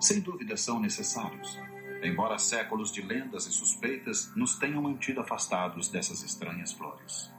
[0.00, 1.58] Sem dúvida são necessários,
[2.02, 7.35] embora séculos de lendas e suspeitas nos tenham mantido afastados dessas estranhas flores.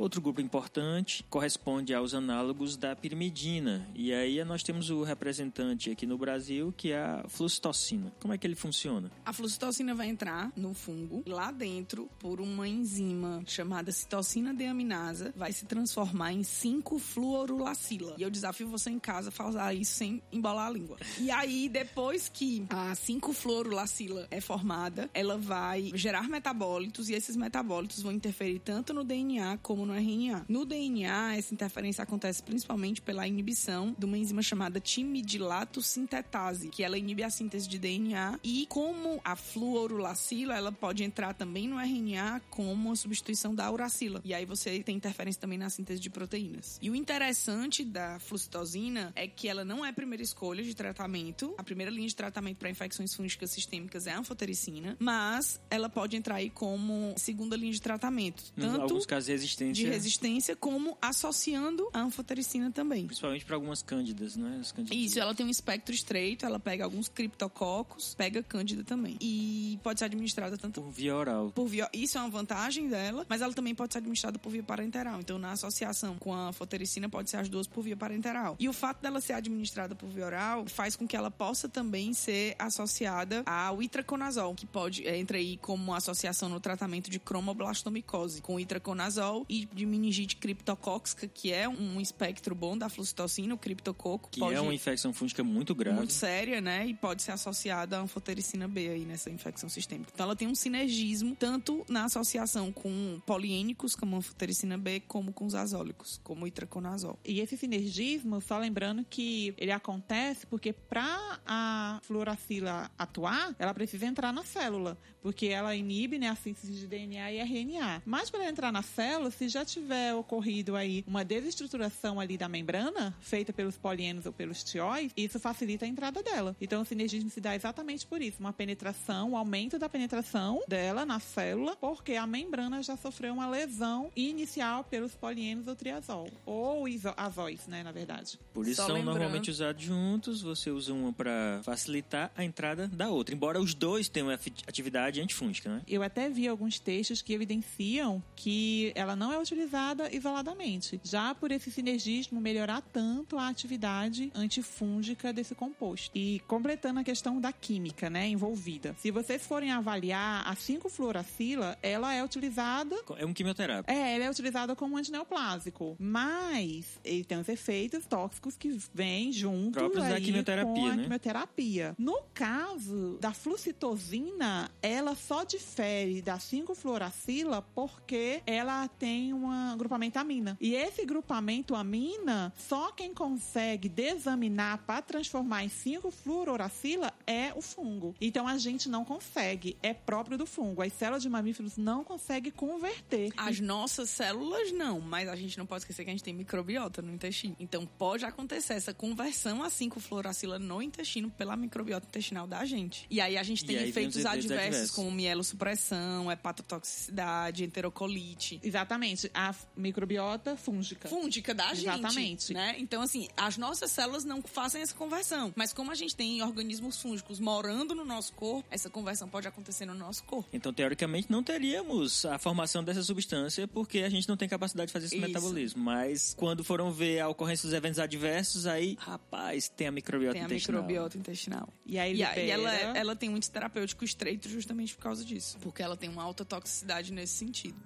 [0.00, 3.86] Outro grupo importante corresponde aos análogos da pirimidina.
[3.94, 8.10] E aí nós temos o representante aqui no Brasil, que é a flucitocina.
[8.18, 9.12] Como é que ele funciona?
[9.26, 15.52] A flucitocina vai entrar no fungo, lá dentro, por uma enzima chamada citocina deaminasa, vai
[15.52, 18.14] se transformar em 5-fluorulacila.
[18.16, 20.96] E eu desafio você em casa a fazer isso sem embolar a língua.
[21.18, 28.00] E aí, depois que a 5-fluorulacila é formada, ela vai gerar metabólitos e esses metabólitos
[28.00, 30.44] vão interferir tanto no DNA como no RNA.
[30.48, 36.82] No DNA, essa interferência acontece principalmente pela inibição de uma enzima chamada timidilato sintetase, que
[36.82, 41.78] ela inibe a síntese de DNA e como a fluorulacila, ela pode entrar também no
[41.78, 44.20] RNA como substituição da uracila.
[44.24, 46.78] E aí você tem interferência também na síntese de proteínas.
[46.80, 51.54] E o interessante da flucitosina é que ela não é a primeira escolha de tratamento.
[51.58, 56.16] A primeira linha de tratamento para infecções fúngicas sistêmicas é a anfotericina, mas ela pode
[56.16, 58.42] entrar aí como segunda linha de tratamento.
[58.56, 59.79] Em alguns casos de resistência.
[59.84, 63.06] De resistência, como associando a anfotericina também.
[63.06, 64.60] Principalmente para algumas cândidas, né?
[64.90, 69.16] Isso, ela tem um espectro estreito, ela pega alguns criptococos, pega cândida também.
[69.20, 71.50] E pode ser administrada tanto por via oral.
[71.50, 71.88] Por via...
[71.92, 75.20] Isso é uma vantagem dela, mas ela também pode ser administrada por via parenteral.
[75.20, 78.56] Então, na associação com a anfotericina, pode ser as duas por via parenteral.
[78.58, 82.12] E o fato dela ser administrada por via oral faz com que ela possa também
[82.12, 88.42] ser associada ao itraconazol, que pode é, entra aí como associação no tratamento de cromoblastomicose,
[88.42, 94.28] com itraconazol e de meningite criptocóxica, que é um espectro bom da flucitocina, o criptococo.
[94.30, 94.54] Que pode...
[94.54, 95.96] é uma infecção fúngica muito grave.
[95.96, 96.86] Muito séria, né?
[96.86, 100.10] E pode ser associada à anfotericina B aí nessa infecção sistêmica.
[100.12, 105.32] Então ela tem um sinergismo tanto na associação com poliênicos, como a anfotericina B, como
[105.32, 107.18] com os azólicos, como o itraconazol.
[107.24, 114.06] E esse sinergismo, só lembrando que ele acontece porque para a fluoracila atuar, ela precisa
[114.06, 118.02] entrar na célula, porque ela inibe né, a síntese de DNA e RNA.
[118.04, 123.14] Mas para entrar na célula, se já tiver ocorrido aí uma desestruturação ali da membrana,
[123.20, 126.56] feita pelos polienos ou pelos tióis, isso facilita a entrada dela.
[126.60, 131.04] Então o sinergismo se dá exatamente por isso, uma penetração, um aumento da penetração dela
[131.04, 136.84] na célula, porque a membrana já sofreu uma lesão inicial pelos polienos ou triazol, ou
[137.16, 138.38] azóis, né, na verdade.
[138.52, 139.18] Por isso Só são lembrando...
[139.18, 144.08] normalmente usados juntos, você usa uma para facilitar a entrada da outra, embora os dois
[144.08, 145.82] tenham atividade antifúngica, né?
[145.88, 151.50] Eu até vi alguns textos que evidenciam que ela não é utilizada isoladamente, já por
[151.50, 156.10] esse sinergismo melhorar tanto a atividade antifúngica desse composto.
[156.14, 158.94] E completando a questão da química, né, envolvida.
[158.98, 162.96] Se vocês forem avaliar a 5-fluoracila, ela é utilizada...
[163.16, 163.90] É um quimioterápico.
[163.90, 165.96] É, ela é utilizada como antineoplásico.
[165.98, 171.02] Mas ele tem os efeitos tóxicos que vêm junto Próprios da quimioterapia, com a né?
[171.02, 171.94] quimioterapia.
[171.98, 180.56] No caso da flucitosina, ela só difere da 5-fluoracila porque ela tem um grupamento amina.
[180.60, 188.14] E esse grupamento amina, só quem consegue desaminar para transformar em 5-fluoracila é o fungo.
[188.20, 190.82] Então a gente não consegue, é próprio do fungo.
[190.82, 193.32] As células de mamíferos não conseguem converter.
[193.36, 197.02] As nossas células não, mas a gente não pode esquecer que a gente tem microbiota
[197.02, 197.56] no intestino.
[197.58, 203.06] Então pode acontecer essa conversão a 5-fluoracila no intestino pela microbiota intestinal da gente.
[203.10, 208.60] E aí a gente tem efeitos adversos, adversos como mielossupressão, hepatotoxicidade, enterocolite.
[208.62, 209.19] Exatamente.
[209.34, 211.08] A microbiota fúngica.
[211.08, 211.88] Fúngica da gente.
[211.88, 212.54] Exatamente.
[212.54, 212.76] Né?
[212.78, 215.52] Então, assim, as nossas células não fazem essa conversão.
[215.56, 219.86] Mas como a gente tem organismos fúngicos morando no nosso corpo, essa conversão pode acontecer
[219.86, 220.48] no nosso corpo.
[220.52, 224.92] Então, teoricamente, não teríamos a formação dessa substância porque a gente não tem capacidade de
[224.92, 225.26] fazer esse Isso.
[225.26, 225.82] metabolismo.
[225.82, 230.44] Mas quando foram ver a ocorrência dos eventos adversos, aí, rapaz, tem a microbiota tem
[230.44, 230.82] intestinal.
[230.82, 231.68] Tem a microbiota intestinal.
[231.86, 235.58] E aí, e, e ela, ela tem um terapêutico estreito justamente por causa disso.
[235.60, 237.76] Porque ela tem uma alta toxicidade nesse sentido.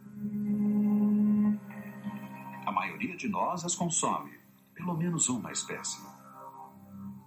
[2.84, 4.38] Maioria de nós as consome,
[4.74, 5.98] pelo menos uma espécie.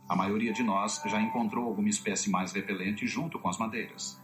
[0.08, 4.22] A maioria de nós já encontrou alguma espécie mais repelente junto com as madeiras.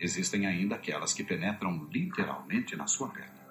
[0.00, 3.41] Existem ainda aquelas que penetram literalmente na sua pele.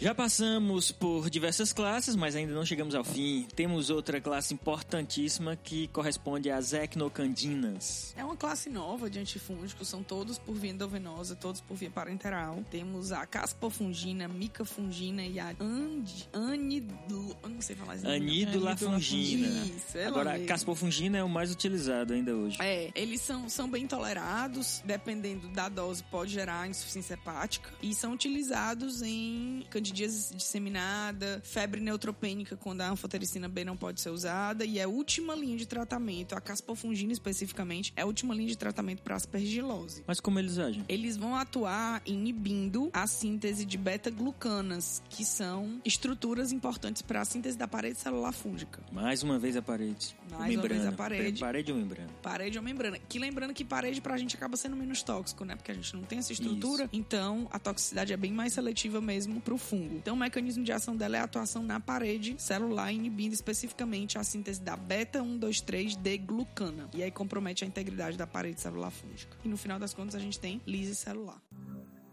[0.00, 3.48] Já passamos por diversas classes, mas ainda não chegamos ao fim.
[3.56, 8.14] Temos outra classe importantíssima que corresponde às ecnocandinas.
[8.16, 12.62] É uma classe nova de antifúngicos, são todos por via endovenosa, todos por via parenteral.
[12.70, 18.06] Temos a caspofungina, micafungina e a and, anidul, não sei falar isso.
[18.06, 19.48] Anidulafungina.
[19.66, 20.44] Isso, Agora, mesmo.
[20.44, 22.56] a caspofungina é o mais utilizado ainda hoje.
[22.60, 28.12] É, eles são, são bem tolerados, dependendo da dose, pode gerar insuficiência hepática e são
[28.12, 34.78] utilizados em candidíase disseminada, febre neutropênica quando a anfotericina B não pode ser usada e
[34.78, 39.02] é a última linha de tratamento, a caspofungina especificamente, é a última linha de tratamento
[39.02, 40.04] para aspergilose.
[40.06, 40.84] Mas como eles agem?
[40.88, 47.56] Eles vão atuar inibindo a síntese de beta-glucanas, que são estruturas importantes para a síntese
[47.56, 48.82] da parede celular fúngica.
[48.92, 50.14] Mais uma vez a parede.
[50.30, 51.40] Mais uma vez a parede.
[51.40, 52.10] Parede ou membrana?
[52.22, 52.98] Parede ou membrana.
[53.08, 55.56] Que lembrando que parede pra gente acaba sendo menos tóxico, né?
[55.56, 56.84] Porque a gente não tem essa estrutura.
[56.84, 56.90] Isso.
[56.92, 59.77] Então, a toxicidade é bem mais seletiva mesmo pro fungo.
[59.86, 64.24] Então, o mecanismo de ação dela é a atuação na parede celular, inibindo especificamente a
[64.24, 66.88] síntese da beta-1,2,3-D-glucana.
[66.94, 69.36] E aí compromete a integridade da parede celular fúngica.
[69.44, 71.40] E no final das contas, a gente tem lise celular.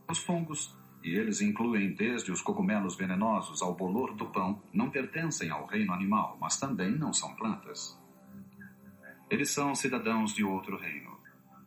[0.09, 5.49] Os fungos, e eles incluem desde os cogumelos venenosos ao bolor do pão, não pertencem
[5.49, 7.97] ao reino animal, mas também não são plantas.
[9.29, 11.15] Eles são cidadãos de outro reino.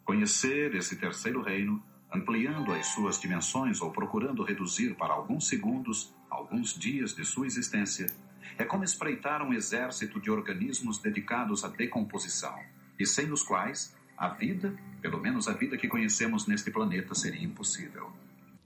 [0.05, 1.83] Conhecer esse terceiro reino,
[2.13, 8.07] ampliando as suas dimensões ou procurando reduzir para alguns segundos, alguns dias de sua existência,
[8.57, 12.59] é como espreitar um exército de organismos dedicados à decomposição,
[12.99, 17.45] e sem os quais a vida, pelo menos a vida que conhecemos neste planeta, seria
[17.45, 18.11] impossível.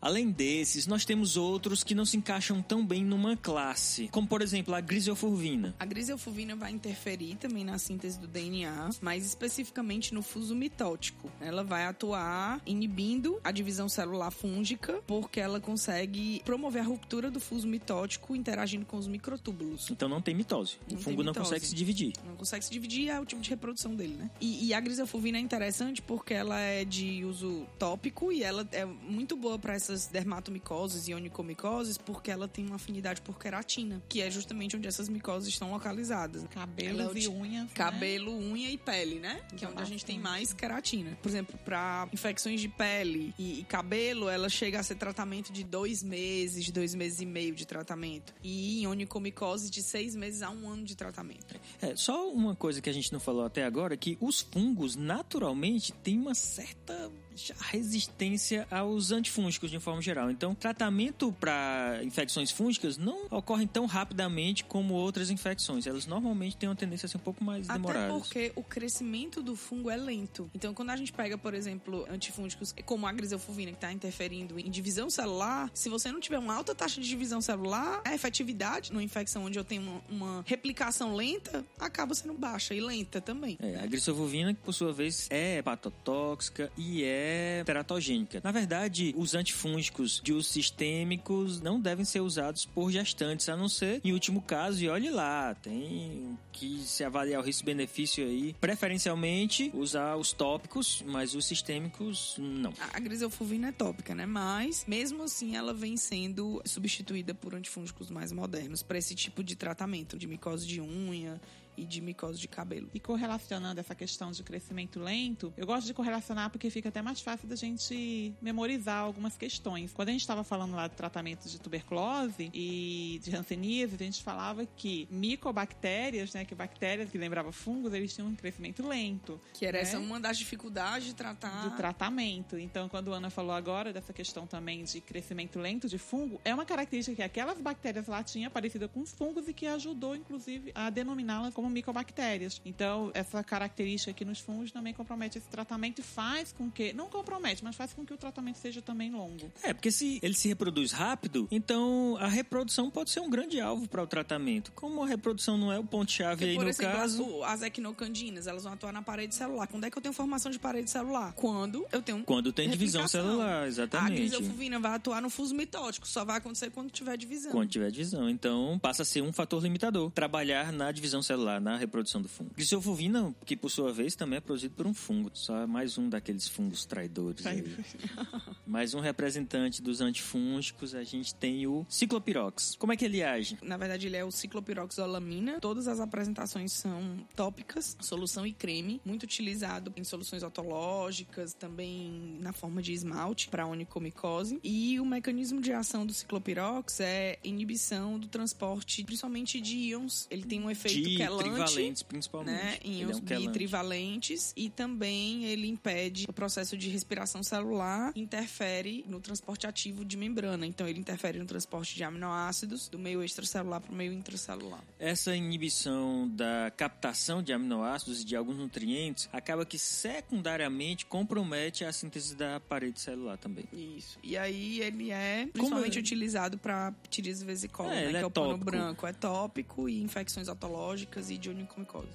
[0.02, 4.42] Além desses, nós temos outros que não se encaixam tão bem numa classe, como por
[4.42, 5.76] exemplo a griseofurvina.
[5.78, 11.30] A griseofurvina vai interferir também na síntese do DNA, mas especificamente no fuso mitótico.
[11.40, 17.38] Ela vai atuar inibindo a divisão celular fúngica, porque ela consegue promover a ruptura do
[17.38, 19.88] fuso mitótico interagindo com os microtúbulos.
[19.88, 20.78] Então não tem mitose.
[20.90, 21.48] Não o fungo não mitose.
[21.48, 22.12] consegue se dividir.
[22.26, 24.28] Não consegue se dividir, é o tipo de reprodução dele, né?
[24.40, 28.84] E, e a griseofurvina é interessante porque ela é de uso tópico e ela é
[28.84, 34.20] muito boa para essas dermatomicoses e onicomicoses porque ela tem uma afinidade por queratina, que
[34.20, 36.44] é justamente onde essas micoses estão localizadas.
[36.50, 37.64] Cabelos Ela é e unhas.
[37.64, 37.70] né?
[37.74, 39.42] Cabelo, unha e pele, né?
[39.56, 41.16] Que é onde a gente tem mais queratina.
[41.22, 45.62] Por exemplo, para infecções de pele e, e cabelo, ela chega a ser tratamento de
[45.62, 48.32] dois meses, dois meses e meio de tratamento.
[48.42, 51.54] E em onicomicose, de seis meses a um ano de tratamento.
[51.80, 55.92] É, só uma coisa que a gente não falou até agora, que os fungos naturalmente
[55.92, 60.30] têm uma certa já resistência aos antifúngicos de forma geral.
[60.30, 65.86] Então, tratamento para infecções fúngicas não ocorrem tão rapidamente como outras infecções.
[65.86, 68.16] Elas normalmente têm uma tendência a ser um pouco mais Até demoradas.
[68.16, 70.50] porque o crescimento do fungo é lento.
[70.54, 74.70] Então, quando a gente pega, por exemplo, antifúngicos como a griseofulvina, que está interferindo em
[74.70, 79.02] divisão celular, se você não tiver uma alta taxa de divisão celular, a efetividade numa
[79.02, 83.56] infecção onde eu tenho uma, uma replicação lenta acaba sendo baixa e lenta também.
[83.60, 87.21] É, a grisovulvina, que por sua vez é hepatotóxica e é
[87.64, 88.40] teratogênica.
[88.42, 93.68] Na verdade, os antifúngicos de uso sistêmicos não devem ser usados por gestantes, a não
[93.68, 98.54] ser em último caso, e olhe lá, tem que se avaliar o risco-benefício aí.
[98.60, 102.72] Preferencialmente, usar os tópicos, mas os sistêmicos, não.
[102.80, 104.26] A a griseofulvina é tópica, né?
[104.26, 109.56] Mas, mesmo assim, ela vem sendo substituída por antifúngicos mais modernos para esse tipo de
[109.56, 111.40] tratamento, de micose de unha
[111.76, 112.88] e de micose de cabelo.
[112.94, 117.20] E correlacionando essa questão de crescimento lento, eu gosto de correlacionar porque fica até mais
[117.20, 119.92] fácil da gente memorizar algumas questões.
[119.92, 124.22] Quando a gente estava falando lá de tratamento de tuberculose e de hanseníase, a gente
[124.22, 129.40] falava que micobactérias, né, que bactérias que lembravam fungos, eles tinham um crescimento lento.
[129.54, 129.82] Que era né?
[129.82, 131.68] essa uma das dificuldades de tratar.
[131.68, 132.58] do tratamento.
[132.58, 136.54] Então, quando a Ana falou agora dessa questão também de crescimento lento de fungo, é
[136.54, 140.72] uma característica que aquelas bactérias lá tinham parecida com os fungos e que ajudou, inclusive,
[140.74, 142.60] a denominá-las como micobactérias.
[142.64, 147.08] Então, essa característica aqui nos fungos também compromete esse tratamento e faz com que, não
[147.08, 149.50] compromete, mas faz com que o tratamento seja também longo.
[149.62, 153.88] É, porque se ele se reproduz rápido, então a reprodução pode ser um grande alvo
[153.88, 154.72] para o tratamento.
[154.72, 157.22] Como a reprodução não é o ponto-chave aí por no exemplo, caso.
[157.24, 159.66] o- as equinocandinas, elas vão atuar na parede celular.
[159.66, 161.32] Quando é que eu tenho formação de parede celular?
[161.34, 164.16] Quando eu tenho Quando tem divisão celular, A exatamente.
[164.16, 166.06] griseofulvina vai atuar no fuso mitótico.
[166.06, 167.50] Só vai acontecer quando tiver divisão.
[167.52, 168.28] Quando tiver divisão.
[168.28, 170.10] Então, passa a ser um fator limitador.
[170.12, 172.50] Trabalhar na divisão celular, na reprodução do fungo.
[172.54, 175.30] Grisofulvina, que por sua vez também é produzido por um fungo.
[175.34, 177.44] Só é mais um daqueles fungos traidores
[178.66, 182.76] mais um representante dos antifúngicos, a gente tem o ciclopirox.
[182.78, 183.58] Como é que ele age?
[183.62, 185.60] Na verdade, ele é o ciclopiroxolamina.
[185.60, 192.52] Todas as apresentações são tópicas, solução e creme, muito utilizado em soluções otológicas, também na
[192.52, 194.58] forma de esmalte para onicomicose.
[194.62, 200.26] E o mecanismo de ação do ciclopirox é inibição do transporte, principalmente de íons.
[200.30, 201.41] Ele tem um efeito De quelante.
[201.42, 202.52] Trivalentes, principalmente.
[202.52, 209.04] Né, íons é um bitrivalentes e também ele impede o processo de respiração celular interfere
[209.08, 210.66] no transporte ativo de membrana.
[210.66, 214.82] Então, ele interfere no transporte de aminoácidos do meio extracelular para o meio intracelular.
[214.98, 221.92] Essa inibição da captação de aminoácidos e de alguns nutrientes acaba que secundariamente compromete a
[221.92, 223.64] síntese da parede celular também.
[223.72, 224.18] Isso.
[224.22, 226.00] E aí ele é principalmente é?
[226.00, 228.10] utilizado para ptirise vesícola, É, né?
[228.10, 229.06] que é é o pano branco.
[229.06, 232.08] É tópico e infecções otológicas e de onicomicose.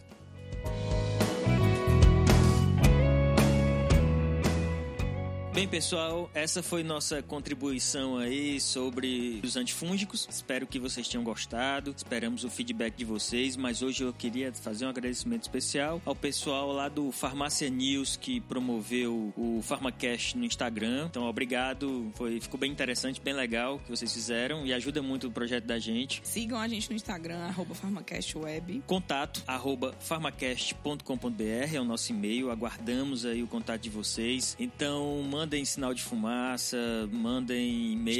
[5.58, 10.28] Bem, pessoal, essa foi nossa contribuição aí sobre os antifúngicos.
[10.30, 11.96] Espero que vocês tenham gostado.
[11.98, 16.72] Esperamos o feedback de vocês, mas hoje eu queria fazer um agradecimento especial ao pessoal
[16.72, 21.08] lá do Farmácia News que promoveu o Farmacast no Instagram.
[21.10, 22.12] Então, obrigado.
[22.14, 25.66] Foi, ficou bem interessante, bem legal o que vocês fizeram e ajuda muito o projeto
[25.66, 26.22] da gente.
[26.24, 28.84] Sigam a gente no Instagram, arroba farmacastweb.
[28.86, 32.52] Contato arroba farmacast.com.br é o nosso e-mail.
[32.52, 34.56] Aguardamos aí o contato de vocês.
[34.60, 36.78] Então, mandem sinal de fumaça,
[37.10, 38.18] mandem e-mails,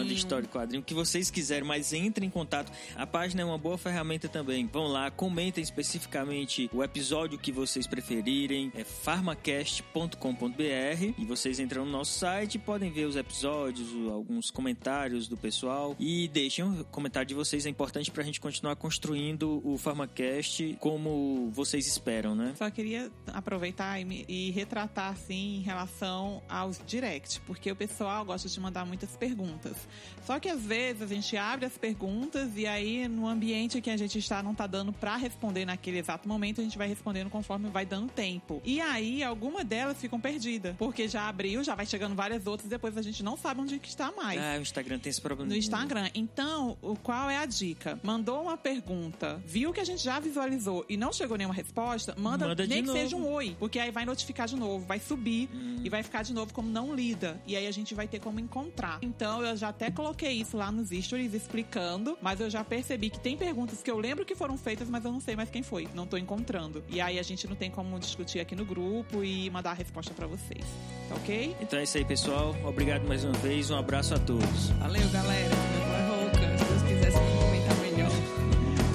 [0.00, 2.72] mandem história em quadrinho, o que vocês quiserem, mas entrem em contato.
[2.96, 4.66] A página é uma boa ferramenta também.
[4.66, 8.72] Vão lá, comentem especificamente o episódio que vocês preferirem.
[8.74, 15.28] É farmacast.com.br e vocês entram no nosso site e podem ver os episódios, alguns comentários
[15.28, 17.66] do pessoal e deixem o comentário de vocês.
[17.66, 22.52] É importante pra gente continuar construindo o Farmacast como vocês esperam, né?
[22.58, 28.24] Só queria aproveitar e, me- e retratar, assim, em relação aos direct, porque o pessoal
[28.24, 29.76] gosta de mandar muitas perguntas.
[30.24, 33.96] Só que às vezes a gente abre as perguntas e aí no ambiente que a
[33.96, 37.68] gente está não tá dando pra responder naquele exato momento, a gente vai respondendo conforme
[37.70, 38.60] vai dando tempo.
[38.64, 42.96] E aí algumas delas ficam perdidas, porque já abriu, já vai chegando várias outras, depois
[42.96, 45.48] a gente não sabe onde que está mais Ah, o Instagram tem esse problema.
[45.50, 46.10] no Instagram.
[46.14, 47.98] Então, o qual é a dica?
[48.02, 52.46] Mandou uma pergunta, viu que a gente já visualizou e não chegou nenhuma resposta, manda,
[52.48, 52.98] Manda nem que novo.
[52.98, 55.80] seja um oi, porque aí vai notificar de novo, vai subir Hum.
[55.84, 57.40] e vai ficar de novo como não lida.
[57.46, 58.98] E aí a gente vai ter como encontrar.
[59.02, 63.18] Então eu já até coloquei isso lá nos stories explicando, mas eu já percebi que
[63.18, 65.88] tem perguntas que eu lembro que foram feitas, mas eu não sei mais quem foi,
[65.94, 66.84] não tô encontrando.
[66.88, 70.12] E aí a gente não tem como discutir aqui no grupo e mandar a resposta
[70.14, 70.64] para vocês.
[71.08, 71.56] Tá ok?
[71.60, 72.54] Então é isso aí, pessoal.
[72.64, 73.70] Obrigado mais uma vez.
[73.70, 74.68] Um abraço a todos.
[74.78, 75.54] Valeu, galera.
[75.72, 76.58] Meu é.
[76.58, 78.10] Se Deus quiser, comentar melhor.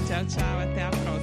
[0.08, 0.60] Tchau, tchau.
[0.60, 1.23] Até a próxima.